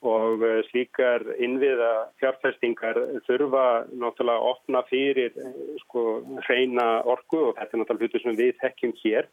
Og 0.00 0.40
uh, 0.40 0.60
slíkar 0.70 1.26
innviða 1.42 1.90
fjárfestingar 2.22 2.96
þurfa 3.26 3.64
náttúrulega 3.92 4.38
að 4.38 4.46
opna 4.54 4.80
fyrir 4.88 5.34
sko 5.82 6.04
hreina 6.46 7.02
orku 7.04 7.42
og 7.50 7.58
þetta 7.58 7.76
er 7.76 7.82
náttúrulega 7.82 8.06
hlutur 8.06 8.24
sem 8.24 8.38
við 8.38 8.54
þekkjum 8.62 8.96
hér. 9.02 9.28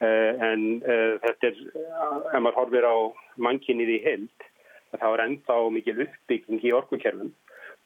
En 0.00 0.62
þetta 0.80 1.50
er, 1.50 1.58
ef 1.76 2.40
maður 2.40 2.56
horfir 2.56 2.86
á 2.88 2.96
mannkinnið 3.44 3.90
í 3.92 3.98
held, 4.00 4.44
þá 4.96 5.04
er 5.10 5.22
ennþá 5.26 5.56
mikil 5.74 5.94
uppbygging 6.06 6.62
í 6.64 6.72
orkukerfum. 6.72 7.34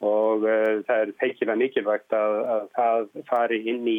Og 0.07 0.47
það 0.87 1.01
er 1.01 1.11
feikilega 1.19 1.59
mikilvægt 1.59 2.15
að, 2.15 2.37
að 2.55 2.69
það 2.77 3.09
fari 3.33 3.59
inn 3.73 3.83
í 3.91 3.99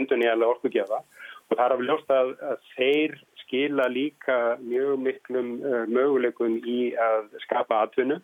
endurnýjarlega 0.00 0.54
orkugjafa 0.54 1.02
og 1.50 1.56
það 1.58 1.64
er 1.66 1.74
að 1.74 1.86
ljósta 1.88 2.18
að, 2.22 2.32
að 2.50 2.66
þeir 2.76 3.14
skila 3.42 3.86
líka 3.90 4.36
mjög 4.62 5.00
miklum 5.02 5.48
uh, 5.60 5.84
möguleikum 5.90 6.60
í 6.62 6.80
að 6.94 7.32
skapa 7.46 7.84
atvinnu. 7.86 8.20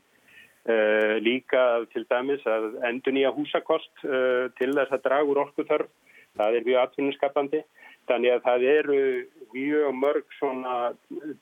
Uh, 0.66 1.18
líka 1.22 1.84
til 1.92 2.02
dæmis 2.10 2.42
að 2.50 2.72
endur 2.88 3.14
nýja 3.14 3.30
húsakost 3.34 4.06
uh, 4.06 4.46
til 4.58 4.72
þess 4.74 4.94
að 4.94 5.04
draga 5.04 5.30
úr 5.30 5.42
orkuþörf. 5.46 5.90
Það 6.36 6.58
er 6.58 6.66
mjög 6.66 6.80
atvinnuskapandi. 6.82 7.62
Þannig 8.06 8.32
að 8.36 8.42
það 8.44 8.64
eru 8.70 9.00
mjög 9.54 9.94
mörg 9.98 10.34
svona 10.38 10.74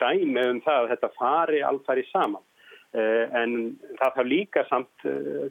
dæmi 0.00 0.44
um 0.48 0.60
það 0.64 0.78
að 0.80 0.90
þetta 0.94 1.10
fari 1.18 1.62
alfari 1.66 2.04
saman. 2.12 2.44
En 2.94 3.54
það 3.98 4.12
þarf 4.14 4.28
líka 4.30 4.62
samt 4.68 5.06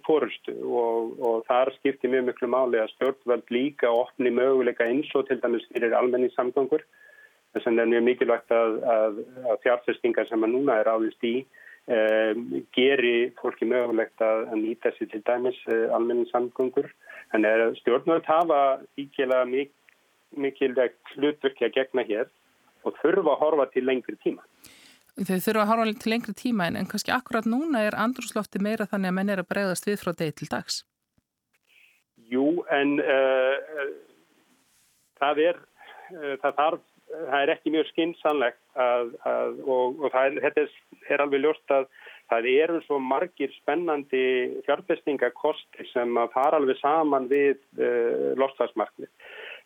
fórustu 0.07 0.53
og, 0.63 1.17
og 1.19 1.41
þar 1.49 1.73
skiptir 1.75 2.13
mjög 2.13 2.29
miklu 2.29 2.47
máli 2.47 2.79
að 2.79 2.93
stjórnvöld 2.93 3.51
líka 3.51 3.91
opni 3.91 4.31
möguleika 4.31 4.87
eins 4.87 5.09
og 5.19 5.25
til 5.27 5.41
dæmis 5.43 5.65
fyrir 5.73 5.95
almenningssamgangur 5.97 6.85
Þess 7.53 7.67
vegna 7.67 7.83
er 7.83 7.91
mjög 7.91 8.05
mikilvægt 8.07 8.53
að, 8.53 8.79
að, 8.89 9.17
að 9.51 9.59
fjárfestingar 9.65 10.25
sem 10.29 10.45
að 10.45 10.53
núna 10.55 10.79
er 10.81 10.89
áðist 10.89 11.25
í 11.29 11.33
um, 11.43 12.47
geri 12.73 13.29
fólki 13.37 13.67
mögulegt 13.69 14.23
að, 14.25 14.47
að 14.49 14.61
nýta 14.63 14.91
sér 14.95 15.11
til 15.11 15.21
dæmis 15.27 15.59
uh, 15.69 15.93
almenningssamgöngur. 15.93 16.89
Þannig 17.33 17.65
að 17.67 17.75
stjórnvöld 17.83 18.29
hafa 18.29 18.61
íkjala 19.01 19.43
mik 19.49 19.73
mikilvægt 20.33 21.13
hlutverkja 21.13 21.69
gegna 21.75 22.01
hér 22.07 22.25
og 22.81 22.97
þurfa 23.03 23.35
að 23.35 23.41
horfa 23.43 23.67
til 23.69 23.85
lengri 23.85 24.17
tíma. 24.25 24.41
Þau 25.13 25.37
þurfa 25.37 25.61
að 25.61 25.69
horfa 25.69 25.91
til 26.01 26.11
lengri 26.13 26.33
tíma 26.33 26.67
en, 26.69 26.77
en 26.79 26.87
kannski 26.89 27.13
akkurat 27.13 27.45
núna 27.45 27.83
er 27.85 27.97
andrúslofti 28.01 28.61
meira 28.63 28.87
þannig 28.89 29.11
að 29.11 29.17
menn 29.19 29.29
er 29.29 29.43
að 29.43 29.51
bregðast 29.51 29.85
við 29.85 29.99
frá 30.01 30.13
degi 30.17 30.33
til 30.39 30.49
dags. 30.49 30.79
Jú, 32.33 32.63
en 32.73 32.95
uh, 33.03 33.83
það 35.21 35.43
er, 35.51 35.61
uh, 36.15 36.33
það 36.41 36.57
þarf 36.57 36.89
það 37.13 37.39
er 37.41 37.51
ekki 37.53 37.73
mjög 37.73 37.91
að, 38.73 39.11
og, 39.67 39.99
og 40.01 40.07
þetta 40.13 40.63
er, 40.63 40.71
er 41.13 41.23
alveg 41.23 41.43
ljóst 41.43 41.73
að 41.73 41.85
það 42.33 42.49
eru 42.51 42.81
svo 42.87 42.99
margir 43.01 43.53
spennandi 43.59 44.25
fjárfestingakosti 44.65 45.87
sem 45.91 46.17
að 46.17 46.33
fara 46.33 46.59
alveg 46.59 46.79
saman 46.81 47.29
við 47.31 47.57
uh, 47.77 47.85
eh, 47.85 48.29
lofstafsmarknið. 48.41 49.11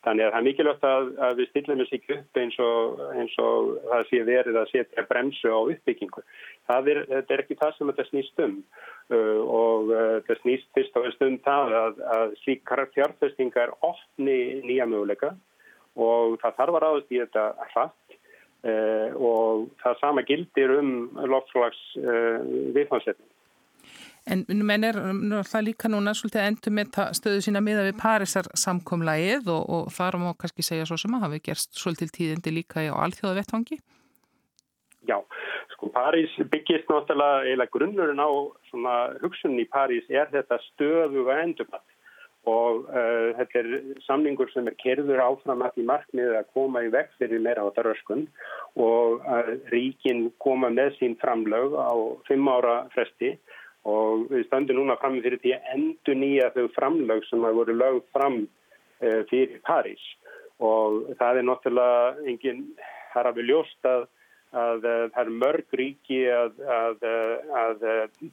Þannig 0.06 0.28
að 0.28 0.32
það 0.32 0.38
er 0.40 0.46
mikilvægt 0.46 0.86
að, 0.88 1.08
að 1.26 1.40
við 1.40 1.48
stillum 1.50 1.80
þessi 1.82 2.00
upp 2.16 2.40
eins 2.40 2.58
og, 2.64 3.00
eins 3.18 3.34
og 3.42 3.72
það 3.88 4.04
sé 4.10 4.20
verið 4.28 4.60
að 4.62 4.70
setja 4.72 5.06
bremsu 5.10 5.50
á 5.52 5.60
uppbyggingu. 5.74 6.24
Það 6.70 6.92
er, 6.94 7.02
er 7.24 7.44
ekki 7.44 7.58
það 7.60 7.74
sem 7.76 7.92
þetta 7.92 8.08
snýst 8.12 8.44
um 8.46 8.56
uh, 8.62 9.42
og 9.42 9.92
uh, 9.92 10.16
þetta 10.22 10.40
snýst 10.44 10.70
fyrst 10.78 11.00
á 11.00 11.02
stund 11.18 11.44
það 11.48 11.76
að, 11.82 12.02
að 12.18 12.38
slíkar 12.44 12.86
fjárfestingar 12.94 13.76
ofni 13.88 14.40
nýja 14.68 14.88
möguleika 14.90 15.34
og 15.98 16.38
það 16.44 16.58
þarf 16.60 16.78
að 16.78 16.84
ráðast 16.84 17.14
í 17.16 17.22
þetta 17.24 17.48
hratt 17.74 18.07
uh, 18.66 19.10
og 19.16 19.68
það 19.84 20.00
sama 20.02 20.24
gildir 20.28 20.74
um 20.78 20.94
loftslags 21.30 21.82
uh, 22.02 22.12
eh, 22.12 22.46
viðfansetning. 22.78 23.34
En 24.28 24.44
menn 24.68 24.84
er 24.84 24.98
náttúrulega 25.00 25.64
líka 25.64 25.88
núna 25.88 26.12
svolítið 26.18 26.44
endur 26.44 26.74
með 26.76 26.98
stöðu 27.16 27.44
sína 27.46 27.62
miða 27.64 27.86
við 27.86 28.00
Parísar 28.02 28.50
samkomlægið 28.60 29.48
og, 29.54 29.62
og 29.72 29.94
þar 29.96 30.18
má 30.20 30.34
kannski 30.36 30.66
segja 30.68 30.88
svo 30.90 30.98
sem 31.00 31.16
að 31.16 31.24
hafi 31.28 31.40
gerst 31.46 31.80
svolítið 31.80 32.12
tíðindi 32.18 32.52
líka 32.58 32.84
á 32.92 33.00
alþjóða 33.06 33.38
vettvangi? 33.40 33.80
Já, 35.08 35.22
sko 35.72 35.88
París 35.96 36.34
byggist 36.52 36.92
náttúrulega 36.92 37.54
eða 37.54 37.70
grunnurinn 37.72 38.20
á 38.20 38.30
svona 38.68 38.96
hugsunni 39.22 39.64
í 39.64 39.72
París 39.72 40.04
er 40.12 40.28
þetta 40.34 40.60
stöðu 40.74 41.24
og 41.24 41.32
endurnatt 41.38 41.97
og 42.48 42.88
uh, 42.88 43.36
þetta 43.38 43.60
er 43.60 43.70
samningur 44.06 44.50
sem 44.54 44.68
er 44.70 44.76
kerður 44.80 45.22
áfram 45.24 45.64
að 45.66 45.76
því 45.76 45.86
markmiðið 45.90 46.38
að 46.40 46.50
koma 46.56 46.84
í 46.86 46.92
vekk 46.94 47.16
fyrir 47.20 47.44
meira 47.44 47.66
á 47.66 47.68
þetta 47.68 47.86
röskun 47.88 48.26
og 48.80 49.26
uh, 49.28 49.52
ríkin 49.74 50.30
koma 50.44 50.72
með 50.74 50.96
sín 51.00 51.18
framlög 51.22 51.76
á 51.76 51.92
fimm 52.30 52.48
ára 52.52 52.78
fresti. 52.96 53.36
Og 53.88 54.28
við 54.32 54.48
stöndum 54.50 54.82
núna 54.82 54.98
fram 55.00 55.16
fyrir 55.24 55.40
því 55.44 55.54
að 55.56 55.68
endur 55.76 56.20
nýja 56.20 56.52
þau 56.56 56.66
framlög 56.76 57.24
sem 57.28 57.44
hafa 57.44 57.60
voru 57.60 57.76
lögð 57.78 58.02
fram 58.16 58.42
uh, 58.44 59.22
fyrir 59.32 59.60
París. 59.68 60.04
Og 60.64 61.14
það 61.20 61.42
er 61.42 61.48
náttúrulega 61.48 62.30
enginn, 62.32 62.64
það 63.14 63.22
er 63.22 63.32
að 63.32 63.42
við 63.42 63.52
ljóst 63.52 63.92
að 63.92 64.08
að 64.58 64.86
eh, 64.88 65.06
það 65.14 65.22
er 65.24 65.32
mörg 65.44 65.78
ríki 65.80 66.20
að, 66.34 66.60
að, 66.78 67.08
að 67.62 67.86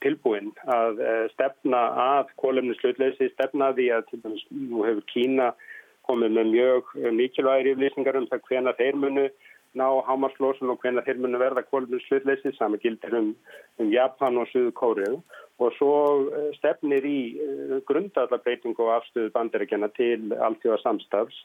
tilbúin 0.04 0.52
að 0.70 1.00
eh, 1.04 1.24
stefna 1.34 1.84
að 2.06 2.34
kólumni 2.40 2.76
slutleysi, 2.80 3.30
stefna 3.34 3.72
því 3.76 3.90
að 3.98 4.12
dæmis 4.24 4.44
nú 4.50 4.84
hefur 4.86 5.04
Kína 5.12 5.52
komið 6.08 6.36
með 6.36 6.52
mjög 6.52 6.94
mikilvægir 7.16 7.72
yfirlýsingar 7.72 8.20
um 8.20 8.28
það 8.30 8.46
hvena 8.48 8.76
þeir 8.80 9.00
munu 9.00 9.28
ná 9.74 9.86
hámarslósun 10.06 10.70
og 10.70 10.82
hvena 10.84 11.02
þeir 11.02 11.22
munu 11.22 11.40
verða 11.40 11.64
kólumni 11.66 11.98
slutleysi, 12.04 12.52
sami 12.54 12.78
gildir 12.82 13.16
um, 13.18 13.32
um 13.82 13.88
Japan 13.90 14.38
og 14.38 14.46
Suðu 14.52 14.74
Kórið 14.76 15.16
og 15.62 15.70
svo 15.76 15.94
eh, 16.34 16.50
stefnir 16.58 17.04
í 17.06 17.18
grundallabreiting 17.88 18.74
og 18.78 18.90
afstöðu 18.96 19.32
bandaríkjana 19.34 19.90
til 19.94 20.32
alltjóða 20.34 20.80
samstafs 20.82 21.36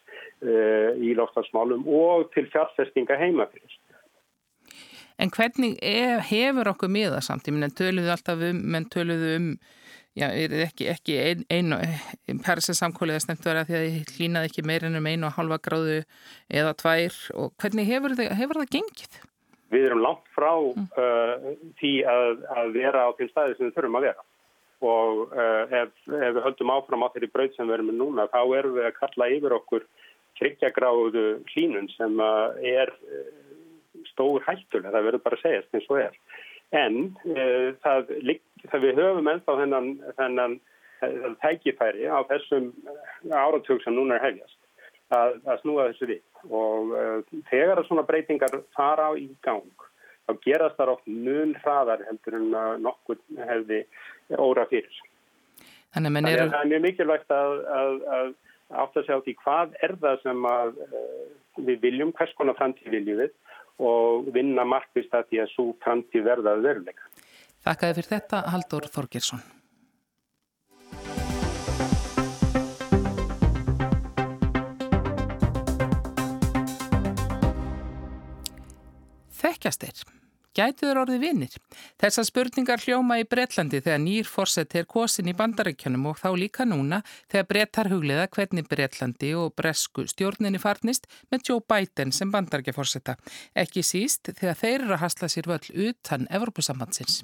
uh, 0.42 0.98
í 0.98 1.14
loftarsmálum 1.14 1.86
og 1.86 2.26
til 2.34 2.48
fjárfestinga 2.50 3.18
heimafyrst. 3.20 3.78
En 5.20 5.32
hvernig 5.34 5.76
er, 5.84 6.22
hefur 6.24 6.70
okkur 6.72 6.90
miða 6.92 7.20
samt? 7.24 7.48
Ég 7.48 7.56
menn 7.56 7.76
töluðu 7.76 8.12
alltaf 8.14 8.40
um, 8.46 8.60
menn 8.72 8.86
töluðu 8.92 9.34
um, 9.36 9.48
já, 10.16 10.28
er 10.28 10.54
ekki, 10.64 10.86
ekki 10.92 11.16
einu, 11.20 11.44
ein, 11.52 11.74
ein, 12.30 12.40
persinsamkóliða 12.44 13.24
snemt 13.26 13.44
verið 13.44 13.60
að 13.60 13.68
því 13.68 13.76
að 13.78 13.84
það 13.90 14.14
hlýnaði 14.16 14.50
ekki 14.50 14.64
meirinn 14.70 15.00
um 15.00 15.10
einu 15.10 15.28
og 15.28 15.36
halva 15.36 15.60
gráðu 15.62 15.98
eða 16.48 16.72
tvær 16.80 17.18
og 17.36 17.52
hvernig 17.60 17.90
hefur, 17.90 18.16
þið, 18.18 18.32
hefur 18.40 18.62
það 18.62 18.72
gengið? 18.76 19.20
Við 19.70 19.86
erum 19.86 20.02
langt 20.02 20.32
frá 20.34 20.50
mm. 20.56 20.88
uh, 20.98 21.50
því 21.82 21.92
að, 22.10 22.42
að 22.56 22.74
vera 22.78 23.06
á 23.06 23.10
þeim 23.18 23.32
staði 23.34 23.58
sem 23.58 23.68
við 23.68 23.76
þurfum 23.76 24.00
að 24.00 24.08
vera 24.08 24.28
og 24.80 25.34
uh, 25.36 25.64
ef, 25.82 25.92
ef 26.08 26.30
við 26.38 26.44
höldum 26.46 26.72
áfram 26.72 27.04
á 27.04 27.12
þeirri 27.12 27.28
brauð 27.34 27.52
sem 27.58 27.68
við 27.68 27.76
erum 27.76 27.90
með 27.92 28.00
núna 28.00 28.30
þá 28.32 28.40
erum 28.56 28.78
við 28.78 28.88
að 28.88 28.96
kalla 28.96 29.28
yfir 29.36 29.56
okkur 29.58 29.84
tryggja 30.40 30.70
hlínun 31.52 31.90
sem 31.92 32.22
er 32.64 32.94
stór 34.20 34.44
hættulega, 34.44 34.92
það 34.92 35.06
verður 35.08 35.24
bara 35.24 35.38
að 35.38 35.44
segja 35.44 35.62
eins 35.72 35.90
og 35.90 36.00
er. 36.00 36.16
En 36.80 36.96
uh, 37.26 37.68
það, 37.84 38.10
það 38.70 38.84
við 38.86 39.00
höfum 39.00 39.30
ennþá 39.32 39.58
þennan, 39.64 39.92
þennan 40.18 40.56
tækifæri 41.40 42.10
á 42.12 42.20
þessum 42.28 42.66
eh, 42.84 43.30
áratug 43.32 43.80
sem 43.80 43.94
núna 43.96 44.18
er 44.18 44.26
hefjast 44.26 44.58
að, 45.16 45.38
að 45.48 45.62
snúa 45.62 45.86
þessu 45.88 46.08
við 46.10 46.50
og 46.52 46.92
uh, 46.92 47.38
þegar 47.48 47.80
að 47.80 47.88
svona 47.88 48.04
breytingar 48.04 48.58
fara 48.76 49.08
á 49.08 49.12
í 49.16 49.30
gang 49.46 49.86
þá 50.28 50.34
gerast 50.44 50.76
það 50.76 50.92
oft 50.92 51.08
mun 51.08 51.56
hraðar 51.62 52.04
heldur 52.04 52.36
en 52.36 52.52
nokkur 52.84 53.16
hefði 53.48 53.80
óra 54.36 54.66
fyrir. 54.68 55.00
Þannig 55.96 56.20
að 56.20 56.52
það 56.52 56.60
er 56.60 56.70
mjög 56.70 56.84
mikilvægt 56.84 57.32
að, 57.34 57.54
að, 57.80 57.96
að 58.18 58.28
átt 58.70 59.00
að 59.00 59.06
segja 59.08 59.18
á 59.18 59.24
því 59.24 59.34
hvað 59.40 59.72
er 59.88 59.96
það 60.04 60.20
sem 60.22 60.44
við 61.64 61.80
viljum, 61.82 62.12
hvers 62.14 62.36
konar 62.38 62.60
framtíð 62.60 62.92
viljum 62.94 63.24
við 63.24 63.32
og 63.78 64.28
vinna 64.34 64.64
markvist 64.64 65.14
að 65.14 65.30
því 65.30 65.42
að 65.44 65.52
svo 65.54 65.66
framtíð 65.84 66.26
verðað 66.26 66.66
veruleika. 66.66 67.08
Þakkaði 67.64 67.98
fyrir 67.98 68.12
þetta 68.14 68.44
Haldur 68.50 68.88
Þorgersson. 68.90 69.42
Þekkjast 79.40 79.84
er. 79.88 80.19
Gætuður 80.50 81.04
orðið 81.04 81.20
vinnir? 81.22 81.52
Þessar 82.02 82.26
spurningar 82.26 82.82
hljóma 82.82 83.20
í 83.20 83.26
Breitlandi 83.28 83.78
þegar 83.84 84.00
nýr 84.02 84.26
fórsett 84.26 84.74
er 84.74 84.88
kosin 84.90 85.30
í 85.30 85.34
bandaríkjanum 85.38 86.08
og 86.10 86.18
þá 86.18 86.28
líka 86.34 86.66
núna 86.66 86.98
þegar 87.30 87.46
brettar 87.52 87.90
hugliða 87.92 88.26
hvernig 88.34 88.66
Breitlandi 88.66 89.30
og 89.38 89.54
bresku 89.54 90.08
stjórninni 90.10 90.58
farnist 90.58 91.06
með 91.30 91.52
Joe 91.52 91.62
Biden 91.62 92.10
sem 92.10 92.34
bandaríkjafórsetta. 92.34 93.14
Ekki 93.54 93.86
síst 93.86 94.32
þegar 94.34 94.58
þeir 94.58 94.78
eru 94.80 94.96
að 94.98 95.04
hasla 95.04 95.30
sér 95.30 95.50
völl 95.52 95.86
utan 95.86 96.26
Evropasambandsins. 96.30 97.22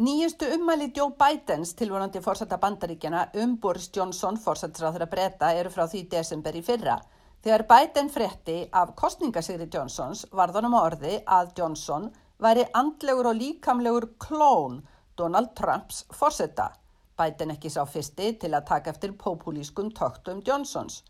Nýjustu 0.00 0.48
ummæli 0.56 0.88
Joe 0.96 1.12
Bidens 1.20 1.74
tilvonandi 1.76 2.22
fórsetta 2.24 2.56
bandaríkjana 2.56 3.26
um 3.42 3.58
Boris 3.60 3.90
Johnson 3.92 4.40
fórsettsráður 4.40 5.04
að 5.04 5.12
breyta 5.12 5.52
eru 5.52 5.68
frá 5.68 5.84
því 5.84 6.06
desember 6.14 6.56
í 6.56 6.64
fyrra. 6.64 6.96
Þegar 7.44 7.66
Biden 7.68 8.08
frétti 8.08 8.56
af 8.72 8.94
kostningasigri 8.96 9.66
Johnsons 9.68 10.24
varðanum 10.32 10.78
orði 10.78 11.18
að 11.26 11.52
Johnson 11.58 12.08
væri 12.42 12.64
andlegur 12.74 13.30
og 13.30 13.38
líkamlegur 13.38 14.08
klón 14.18 14.82
Donald 15.18 15.54
Trumps 15.56 16.04
fórsetta. 16.12 16.72
Biden 17.18 17.52
ekki 17.54 17.70
sá 17.70 17.84
fyrsti 17.86 18.32
til 18.40 18.54
að 18.56 18.66
taka 18.68 18.90
eftir 18.90 19.12
populískum 19.18 19.90
töktum 19.94 20.40
Johnsons. 20.46 21.02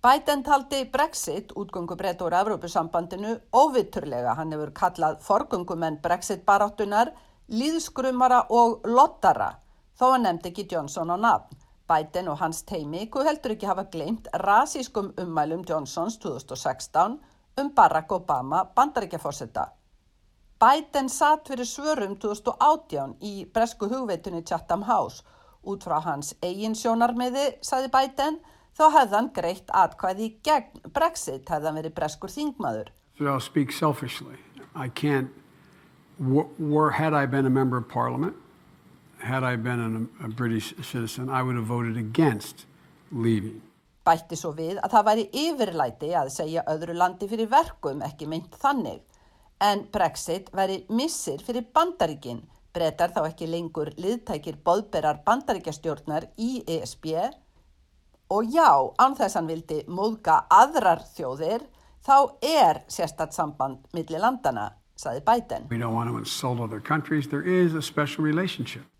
Biden 0.00 0.42
taldi 0.44 0.84
Brexit, 0.84 1.52
útgöngu 1.52 1.96
breyta 1.96 2.24
úr 2.24 2.32
Evrópusambandinu, 2.32 3.34
óvitturlega. 3.52 4.34
Hann 4.34 4.52
hefur 4.52 4.70
kallað 4.72 5.18
forgöngumenn 5.24 5.98
Brexit 6.00 6.46
baráttunar, 6.46 7.10
líðskrumara 7.48 8.46
og 8.48 8.86
lottara, 8.88 9.50
þó 9.98 10.12
hann 10.12 10.24
nefndi 10.24 10.52
ekki 10.52 10.68
Johnson 10.72 11.12
á 11.12 11.16
nafn. 11.20 11.58
Biden 11.90 12.30
og 12.30 12.38
hans 12.38 12.62
teimi 12.62 13.08
kuð 13.10 13.26
heldur 13.26 13.56
ekki 13.56 13.66
hafa 13.66 13.88
glemt 13.92 14.28
rasískum 14.44 15.10
ummælum 15.18 15.66
Johnsons 15.68 16.20
2016 16.22 17.18
um 17.58 17.70
Barack 17.74 18.12
Obama 18.12 18.64
bandaríkjaforsetta. 18.76 19.66
Biden 20.60 21.08
satt 21.08 21.48
fyrir 21.48 21.64
svörum 21.64 22.18
2018 22.20 23.14
í 23.24 23.46
bresku 23.48 23.86
hugveitunni 23.88 24.42
Chatham 24.44 24.82
House. 24.84 25.22
Út 25.64 25.86
frá 25.86 26.02
hans 26.04 26.34
eigin 26.44 26.74
sjónarmiði, 26.76 27.46
saði 27.64 27.88
Biden, 27.94 28.36
þá 28.76 28.82
hefði 28.98 29.16
hann 29.16 29.30
greitt 29.38 29.72
atkvæði 29.72 30.28
gegn 30.44 30.82
Brexit, 30.92 31.48
hefði 31.48 31.70
hann 31.70 31.80
verið 31.80 31.94
breskur 31.96 32.32
þingmaður. 32.34 32.92
So 33.16 33.24
I'll 33.24 33.40
speak 33.40 33.72
selfishly. 33.72 34.36
I 34.76 34.88
can't, 34.88 35.32
were, 36.18 36.90
had 36.90 37.14
I 37.14 37.24
been 37.24 37.46
a 37.46 37.50
member 37.50 37.78
of 37.78 37.88
parliament, 37.88 38.36
had 39.18 39.42
I 39.42 39.56
been 39.56 39.80
a, 40.20 40.26
a 40.26 40.28
British 40.28 40.74
citizen, 40.82 41.30
I 41.30 41.42
would 41.42 41.56
have 41.56 41.66
voted 41.66 41.96
against 41.96 42.66
leaving. 43.10 43.62
Bætti 44.04 44.36
svo 44.36 44.52
við 44.52 44.76
að 44.84 44.92
það 44.92 45.08
væri 45.08 45.24
yfirlæti 45.46 46.12
að 46.16 46.34
segja 46.36 46.68
öðru 46.68 47.00
landi 47.00 47.28
fyrir 47.32 47.48
verkum 47.48 48.04
ekki 48.04 48.28
meint 48.28 48.60
þannig. 48.60 49.00
En 49.60 49.84
Brexit 49.92 50.48
væri 50.56 50.86
missir 50.88 51.42
fyrir 51.44 51.66
bandaríkin, 51.74 52.40
breytar 52.72 53.12
þá 53.12 53.26
ekki 53.28 53.48
lengur 53.50 53.90
liðtækir 54.00 54.56
boðberar 54.64 55.20
bandaríkjastjórnar 55.26 56.30
í 56.40 56.62
ESB 56.64 57.10
og 58.30 58.46
já, 58.54 58.70
ánþess 59.02 59.36
hann 59.36 59.48
vildi 59.50 59.80
móðga 59.90 60.44
aðrar 60.54 61.02
þjóðir, 61.16 61.64
þá 62.06 62.16
er 62.46 62.84
sérstatt 62.88 63.34
samband 63.34 63.82
millir 63.92 64.22
landana 64.22 64.70
saði 65.00 65.20
Biden. 65.26 65.66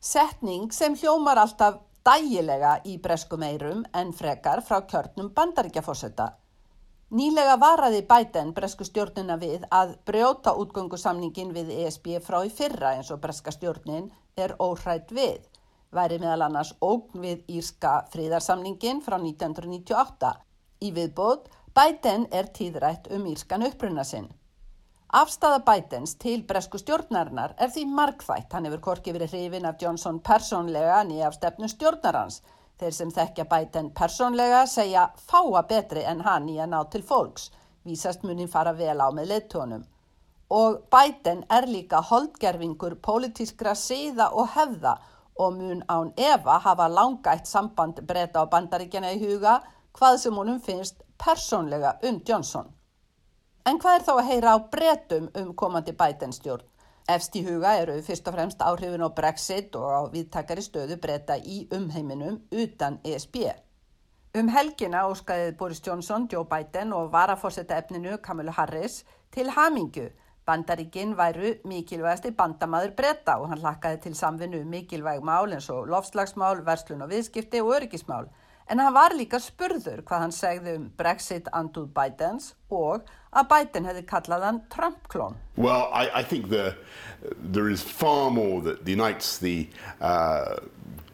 Setning 0.00 0.72
sem 0.72 0.96
hljómar 0.96 1.40
alltaf 1.40 1.80
dægilega 2.04 2.78
í 2.88 2.96
breskum 3.02 3.42
eirum 3.44 3.84
en 3.94 4.12
frekar 4.16 4.64
frá 4.66 4.80
kjörnum 4.88 5.32
bandaríkjafósetta. 5.36 6.32
Nýlega 7.10 7.56
varaði 7.58 8.04
Biden 8.06 8.52
bresku 8.54 8.86
stjórnina 8.86 9.34
við 9.38 9.64
að 9.74 9.96
brjóta 10.06 10.52
útgöngusamningin 10.62 11.48
við 11.56 11.72
ESB 11.80 12.20
frá 12.22 12.36
í 12.46 12.50
fyrra 12.54 12.92
eins 12.94 13.10
og 13.10 13.18
breska 13.24 13.50
stjórnin 13.50 14.04
er 14.38 14.54
óhrætt 14.62 15.10
við. 15.16 15.40
Væri 15.90 16.20
meðal 16.22 16.44
annars 16.46 16.70
ógn 16.78 17.24
við 17.24 17.42
Írska 17.50 17.96
fríðarsamningin 18.12 19.02
frá 19.02 19.16
1998. 19.18 20.30
Í 20.86 20.92
viðbót, 20.94 21.50
Biden 21.74 22.28
er 22.30 22.52
tíðrætt 22.54 23.10
um 23.10 23.26
Írskan 23.26 23.66
uppruna 23.66 24.06
sinn. 24.06 24.30
Afstafa 25.10 25.64
Bidens 25.66 26.14
til 26.14 26.44
bresku 26.46 26.78
stjórnarinnar 26.78 27.56
er 27.58 27.74
því 27.74 27.88
markþætt. 27.90 28.54
Hann 28.54 28.70
hefur 28.70 28.86
korki 28.86 29.18
verið 29.18 29.34
hrifin 29.34 29.66
af 29.66 29.82
Johnson 29.82 30.22
persónlega 30.22 31.02
nýja 31.10 31.26
af 31.26 31.40
stefnu 31.40 31.66
stjórnarans. 31.74 32.38
Þeir 32.80 32.94
sem 32.96 33.10
þekkja 33.12 33.44
Biden 33.44 33.88
persónlega 33.92 34.60
segja 34.64 35.02
fáa 35.28 35.60
betri 35.68 36.00
en 36.08 36.22
hann 36.24 36.46
í 36.48 36.54
að 36.56 36.70
ná 36.72 36.78
til 36.92 37.02
fólks. 37.04 37.50
Vísast 37.84 38.22
munin 38.24 38.48
fara 38.48 38.72
vel 38.78 38.96
á 38.96 39.08
með 39.12 39.28
leittónum. 39.34 39.82
Og 40.56 40.78
Biden 40.92 41.42
er 41.52 41.68
líka 41.68 42.00
holdgerfingur 42.08 42.96
pólitískra 43.04 43.74
síða 43.76 44.30
og 44.32 44.48
hefða 44.54 44.94
og 45.36 45.58
mun 45.58 45.84
án 45.92 46.14
Eva 46.16 46.56
hafa 46.64 46.88
langætt 46.88 47.46
samband 47.46 48.00
breyta 48.08 48.44
á 48.44 48.50
bandaríkjana 48.54 49.12
í 49.12 49.20
huga 49.26 49.60
hvað 49.92 50.16
sem 50.24 50.40
honum 50.40 50.60
finnst 50.64 51.04
persónlega 51.20 51.98
um 52.08 52.22
Johnson. 52.24 52.72
En 53.68 53.76
hvað 53.76 53.98
er 53.98 54.08
þá 54.08 54.12
að 54.16 54.28
heyra 54.32 54.56
á 54.56 54.58
bretum 54.72 55.28
um 55.36 55.52
komandi 55.54 55.92
bætenstjórn? 55.92 56.69
Efst 57.10 57.34
í 57.34 57.40
huga 57.42 57.72
eru 57.80 57.96
fyrst 58.06 58.28
og 58.30 58.36
fremst 58.36 58.60
áhrifin 58.62 59.02
á 59.02 59.10
Brexit 59.10 59.74
og 59.74 59.86
á 59.90 60.00
viðtakari 60.12 60.62
stöðu 60.62 60.98
breyta 61.02 61.34
í 61.42 61.64
umheiminum 61.74 62.36
utan 62.54 63.00
ESB. 63.02 63.48
Um 64.38 64.50
helgina 64.54 65.00
óskaðið 65.10 65.56
Boris 65.58 65.80
Johnson, 65.82 66.28
Joe 66.30 66.46
Biden 66.46 66.92
og 66.94 67.08
varafórsetta 67.10 67.80
efninu 67.80 68.20
Kamala 68.22 68.54
Harris 68.54 69.00
til 69.34 69.50
hamingu. 69.56 70.06
Bandaríkinn 70.46 71.16
væru 71.18 71.56
mikilvægasti 71.66 72.30
bandamaður 72.38 72.94
breyta 73.00 73.40
og 73.40 73.50
hann 73.50 73.64
lakkaði 73.64 73.98
til 74.04 74.14
samvinnu 74.14 74.62
um 74.62 74.70
mikilvæg 74.70 75.26
mál 75.26 75.50
eins 75.50 75.66
og 75.70 75.90
lofslagsmál, 75.90 76.62
verslun 76.66 77.02
og 77.02 77.10
viðskipti 77.10 77.64
og 77.64 77.74
öryggismál. 77.80 78.30
En 78.70 78.78
hann 78.78 78.94
var 78.94 79.16
líka 79.18 79.42
spurður 79.42 80.04
hvað 80.06 80.28
hann 80.28 80.36
segði 80.36 80.76
um 80.78 80.86
Brexit 80.96 81.50
anduð 81.52 81.90
Bidens 81.90 82.52
og 82.70 83.02
að 83.32 83.48
Biden 83.52 83.86
hefði 83.86 84.04
kallað 84.10 84.46
hann 84.48 84.60
Trump-klón. 84.74 85.36
Well, 85.56 85.88
I, 85.92 86.10
I 86.20 86.22
think 86.22 86.48
the, 86.48 86.74
there 87.52 87.68
is 87.70 87.82
far 87.82 88.30
more 88.30 88.60
that 88.62 88.86
unites 88.86 89.38
the 89.38 89.68
uh, 90.00 90.56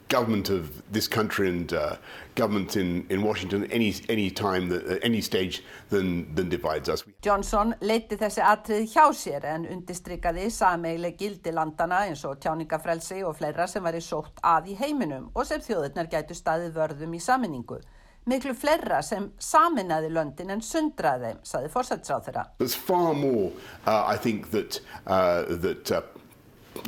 government 0.09 0.51
of 0.51 0.83
this 0.93 1.09
country 1.09 1.49
and 1.49 1.73
uh, 1.73 1.97
government 2.37 2.77
in, 2.77 3.05
in 3.11 3.23
Washington 3.23 3.65
any, 3.73 3.95
any 4.09 4.31
time, 4.31 4.69
that, 4.69 5.01
any 5.03 5.21
stage 5.21 5.63
than, 5.89 6.33
than 6.35 6.49
divides 6.49 6.89
us. 6.89 7.05
Johnson 7.23 7.75
leiti 7.81 8.19
þessi 8.21 8.45
atrið 8.45 8.87
hjá 8.93 9.07
sér 9.17 9.49
en 9.51 9.67
undistrykkaði 9.67 10.47
sameileg 10.55 11.19
gildi 11.19 11.53
landana 11.53 12.05
eins 12.07 12.25
og 12.29 12.39
tjáningafrelsi 12.41 13.23
og 13.27 13.37
fleira 13.41 13.67
sem 13.67 13.83
var 13.83 13.99
í 13.99 14.05
sótt 14.05 14.41
að 14.45 14.73
í 14.73 14.79
heiminum 14.79 15.31
og 15.35 15.49
sem 15.49 15.65
þjóðirnar 15.65 16.11
gætu 16.13 16.39
staðið 16.39 16.77
vörðum 16.79 17.17
í 17.19 17.23
saminningu. 17.23 17.81
Miklu 18.27 18.57
fleira 18.59 18.97
sem 19.07 19.29
saminnaði 19.39 20.09
löndin 20.11 20.49
en 20.51 20.63
sundraði 20.65 21.29
þeim, 21.29 21.43
saði 21.47 21.69
fórsætsráð 21.71 22.25
þeirra. 22.27 22.43
There's 22.59 22.75
far 22.75 23.13
more, 23.15 23.53
uh, 23.87 24.03
I 24.03 24.17
think, 24.19 24.49
that, 24.51 24.81
uh, 25.07 25.45
that 25.63 25.93
uh, 25.95 26.01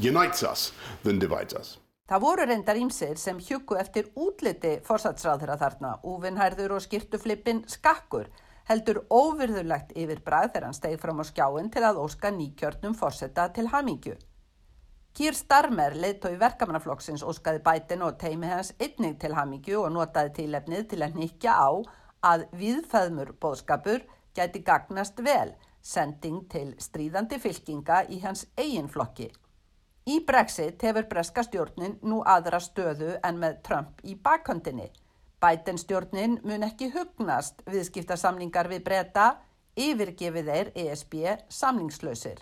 unites 0.03 0.43
us 0.43 0.73
than 1.05 1.21
divides 1.23 1.55
us. 1.55 1.77
Það 2.11 2.25
voru 2.25 2.49
reyndar 2.49 2.81
ímsir 2.81 3.21
sem 3.23 3.39
hjúku 3.39 3.79
eftir 3.79 4.09
útliti 4.19 4.81
fórsætsráðra 4.83 5.55
þarna, 5.61 5.93
úvinnhærður 6.03 6.75
og 6.75 6.83
skýrtuflippin 6.83 7.63
skakkur, 7.71 8.27
heldur 8.67 9.05
óvirðulegt 9.07 9.95
yfir 9.95 10.25
bræð 10.27 10.51
þegar 10.57 10.67
hann 10.67 10.79
steið 10.81 10.99
fram 11.05 11.23
á 11.23 11.25
skjáin 11.29 11.71
til 11.71 11.85
að 11.87 12.03
óska 12.03 12.35
nýkjörnum 12.35 12.99
fórsetta 12.99 13.47
til 13.55 13.71
hamingju. 13.71 14.19
Kýr 15.19 15.35
Starmer 15.35 15.97
leittói 15.99 16.37
verkamannaflokksins 16.39 17.25
óskaði 17.27 17.59
bætin 17.67 18.05
og 18.07 18.21
teimi 18.21 18.47
hans 18.47 18.69
einnig 18.79 19.17
til 19.19 19.33
hamingju 19.35 19.81
og 19.83 19.91
notaði 19.91 20.31
tílefnið 20.37 20.85
til 20.93 20.99
að 21.03 21.17
nýkja 21.19 21.55
á 21.59 21.71
að 22.31 22.45
viðfæðmur 22.61 23.33
bóðskapur 23.43 24.05
gæti 24.39 24.63
gagnast 24.69 25.19
vel, 25.27 25.51
sending 25.83 26.45
til 26.53 26.69
stríðandi 26.79 27.41
fylkinga 27.43 28.05
í 28.15 28.21
hans 28.23 28.45
eigin 28.55 28.87
flokki. 28.87 29.27
Í 30.07 30.21
Brexit 30.29 30.87
hefur 30.87 31.11
breska 31.11 31.43
stjórnin 31.43 31.99
nú 32.07 32.21
aðra 32.23 32.63
stöðu 32.63 33.17
en 33.19 33.43
með 33.43 33.59
Trump 33.67 33.99
í 34.07 34.15
bakhöndinni. 34.15 34.87
Biden 35.43 35.83
stjórnin 35.83 36.39
mun 36.47 36.63
ekki 36.69 36.93
hugnast 36.95 37.67
viðskiptarsamningar 37.67 38.71
við 38.71 38.87
breyta, 38.87 39.33
yfirgefið 39.75 40.53
þeir 40.55 40.73
ESB 40.87 41.19
samningslausir. 41.51 42.39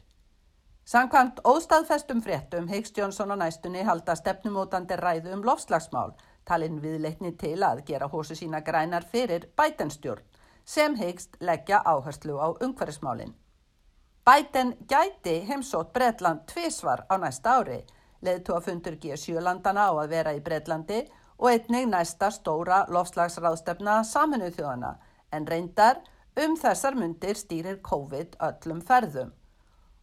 Sankvæmt 0.86 1.40
óstaðfestum 1.42 2.20
fréttum 2.22 2.68
Higgs 2.70 2.92
Jónsson 2.94 3.32
á 3.34 3.36
næstunni 3.36 3.80
halda 3.82 4.14
stefnumótandi 4.14 4.94
ræðu 4.94 5.32
um 5.34 5.40
lofslagsmál, 5.42 6.12
talin 6.46 6.76
viðleitni 6.78 7.32
til 7.40 7.56
að 7.66 7.80
gera 7.88 8.06
hósu 8.06 8.36
sína 8.38 8.60
grænar 8.62 9.02
fyrir 9.02 9.48
Biden 9.58 9.88
stjórn, 9.90 10.22
sem 10.64 10.94
Higgs 10.94 11.26
leggja 11.40 11.80
áherslu 11.82 12.36
á 12.38 12.54
umhverfismálinn. 12.62 13.32
Biden 14.30 14.70
gæti 14.86 15.34
heimsótt 15.48 15.90
Breitland 15.92 16.44
tvísvar 16.46 17.02
á 17.10 17.18
næsta 17.18 17.56
ári, 17.58 17.80
leðtú 18.22 18.54
að 18.54 18.68
fundur 18.68 18.98
G7 19.02 19.42
landana 19.42 19.88
á 19.90 19.92
að 20.04 20.14
vera 20.14 20.34
í 20.38 20.40
Breitlandi 20.40 21.00
og 21.38 21.48
einnig 21.50 21.88
næsta 21.90 22.28
stóra 22.30 22.84
lofslagsráðstefna 22.94 24.04
saminuð 24.04 24.54
þjóðana, 24.60 24.92
en 25.32 25.50
reyndar 25.50 25.98
um 26.46 26.54
þessar 26.54 26.94
myndir 26.94 27.34
stýrir 27.34 27.82
COVID 27.82 28.38
öllum 28.38 28.86
ferðum. 28.86 29.34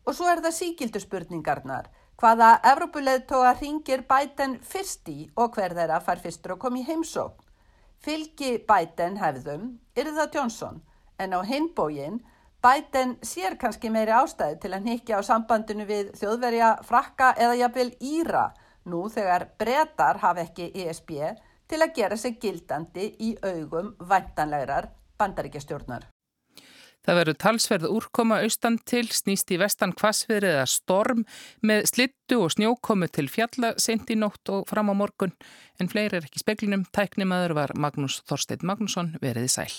Og 0.03 0.15
svo 0.17 0.27
er 0.27 0.41
það 0.43 0.57
síkildu 0.57 0.99
spurningarnar, 0.99 1.87
hvaða 2.19 2.57
Evrópuleðtóa 2.73 3.53
ringir 3.59 4.03
Biden 4.09 4.57
fyrst 4.59 5.07
í 5.09 5.29
og 5.39 5.55
hver 5.55 5.75
þeirra 5.77 6.01
fær 6.03 6.21
fyrstur 6.23 6.55
að 6.55 6.61
koma 6.65 6.81
í 6.81 6.87
heimsókn. 6.87 7.39
Fylgi 8.03 8.57
Biden 8.67 9.17
hefðum, 9.21 9.77
er 9.95 10.11
það 10.11 10.35
Johnson, 10.35 10.81
en 11.17 11.35
á 11.35 11.39
hinbóginn 11.47 12.19
Biden 12.63 13.17
sér 13.27 13.57
kannski 13.59 13.89
meiri 13.91 14.13
ástæði 14.15 14.59
til 14.63 14.69
að 14.71 14.85
nýkja 14.87 15.19
á 15.19 15.21
sambandinu 15.27 15.83
við 15.87 16.13
þjóðverja, 16.19 16.69
frakka 16.87 17.33
eða 17.35 17.57
jafnvel 17.59 17.89
Íra 17.99 18.45
nú 18.87 19.01
þegar 19.11 19.49
brettar 19.59 20.21
hafa 20.23 20.45
ekki 20.45 20.69
ESB 20.85 21.11
til 21.67 21.81
að 21.83 21.93
gera 21.99 22.19
sig 22.19 22.39
gildandi 22.39 23.09
í 23.19 23.35
augum 23.43 23.91
vantanlegar 23.99 24.93
bandaríkjastjórnar. 25.19 26.12
Það 27.03 27.19
verður 27.19 27.39
talsverð 27.43 27.89
úrkoma 27.91 28.39
austan 28.45 28.77
til, 28.87 29.03
snýst 29.11 29.51
í 29.51 29.59
vestan 29.59 29.95
kvasviðri 29.97 30.53
eða 30.53 30.67
storm 30.71 31.25
með 31.65 31.87
slittu 31.91 32.39
og 32.45 32.53
snjókomu 32.55 33.09
til 33.11 33.27
fjalla 33.31 33.73
sent 33.81 34.13
í 34.13 34.19
nótt 34.19 34.53
og 34.53 34.69
fram 34.71 34.91
á 34.91 34.95
morgun 34.95 35.35
en 35.81 35.91
fleiri 35.91 36.21
er 36.21 36.29
ekki 36.29 36.43
speklinum. 36.43 36.87
Tæknimaður 36.95 37.57
var 37.59 37.75
Magnús 37.75 38.21
Þorstein 38.29 38.63
Magnússon 38.63 39.17
veriði 39.21 39.51
sæl. 39.51 39.73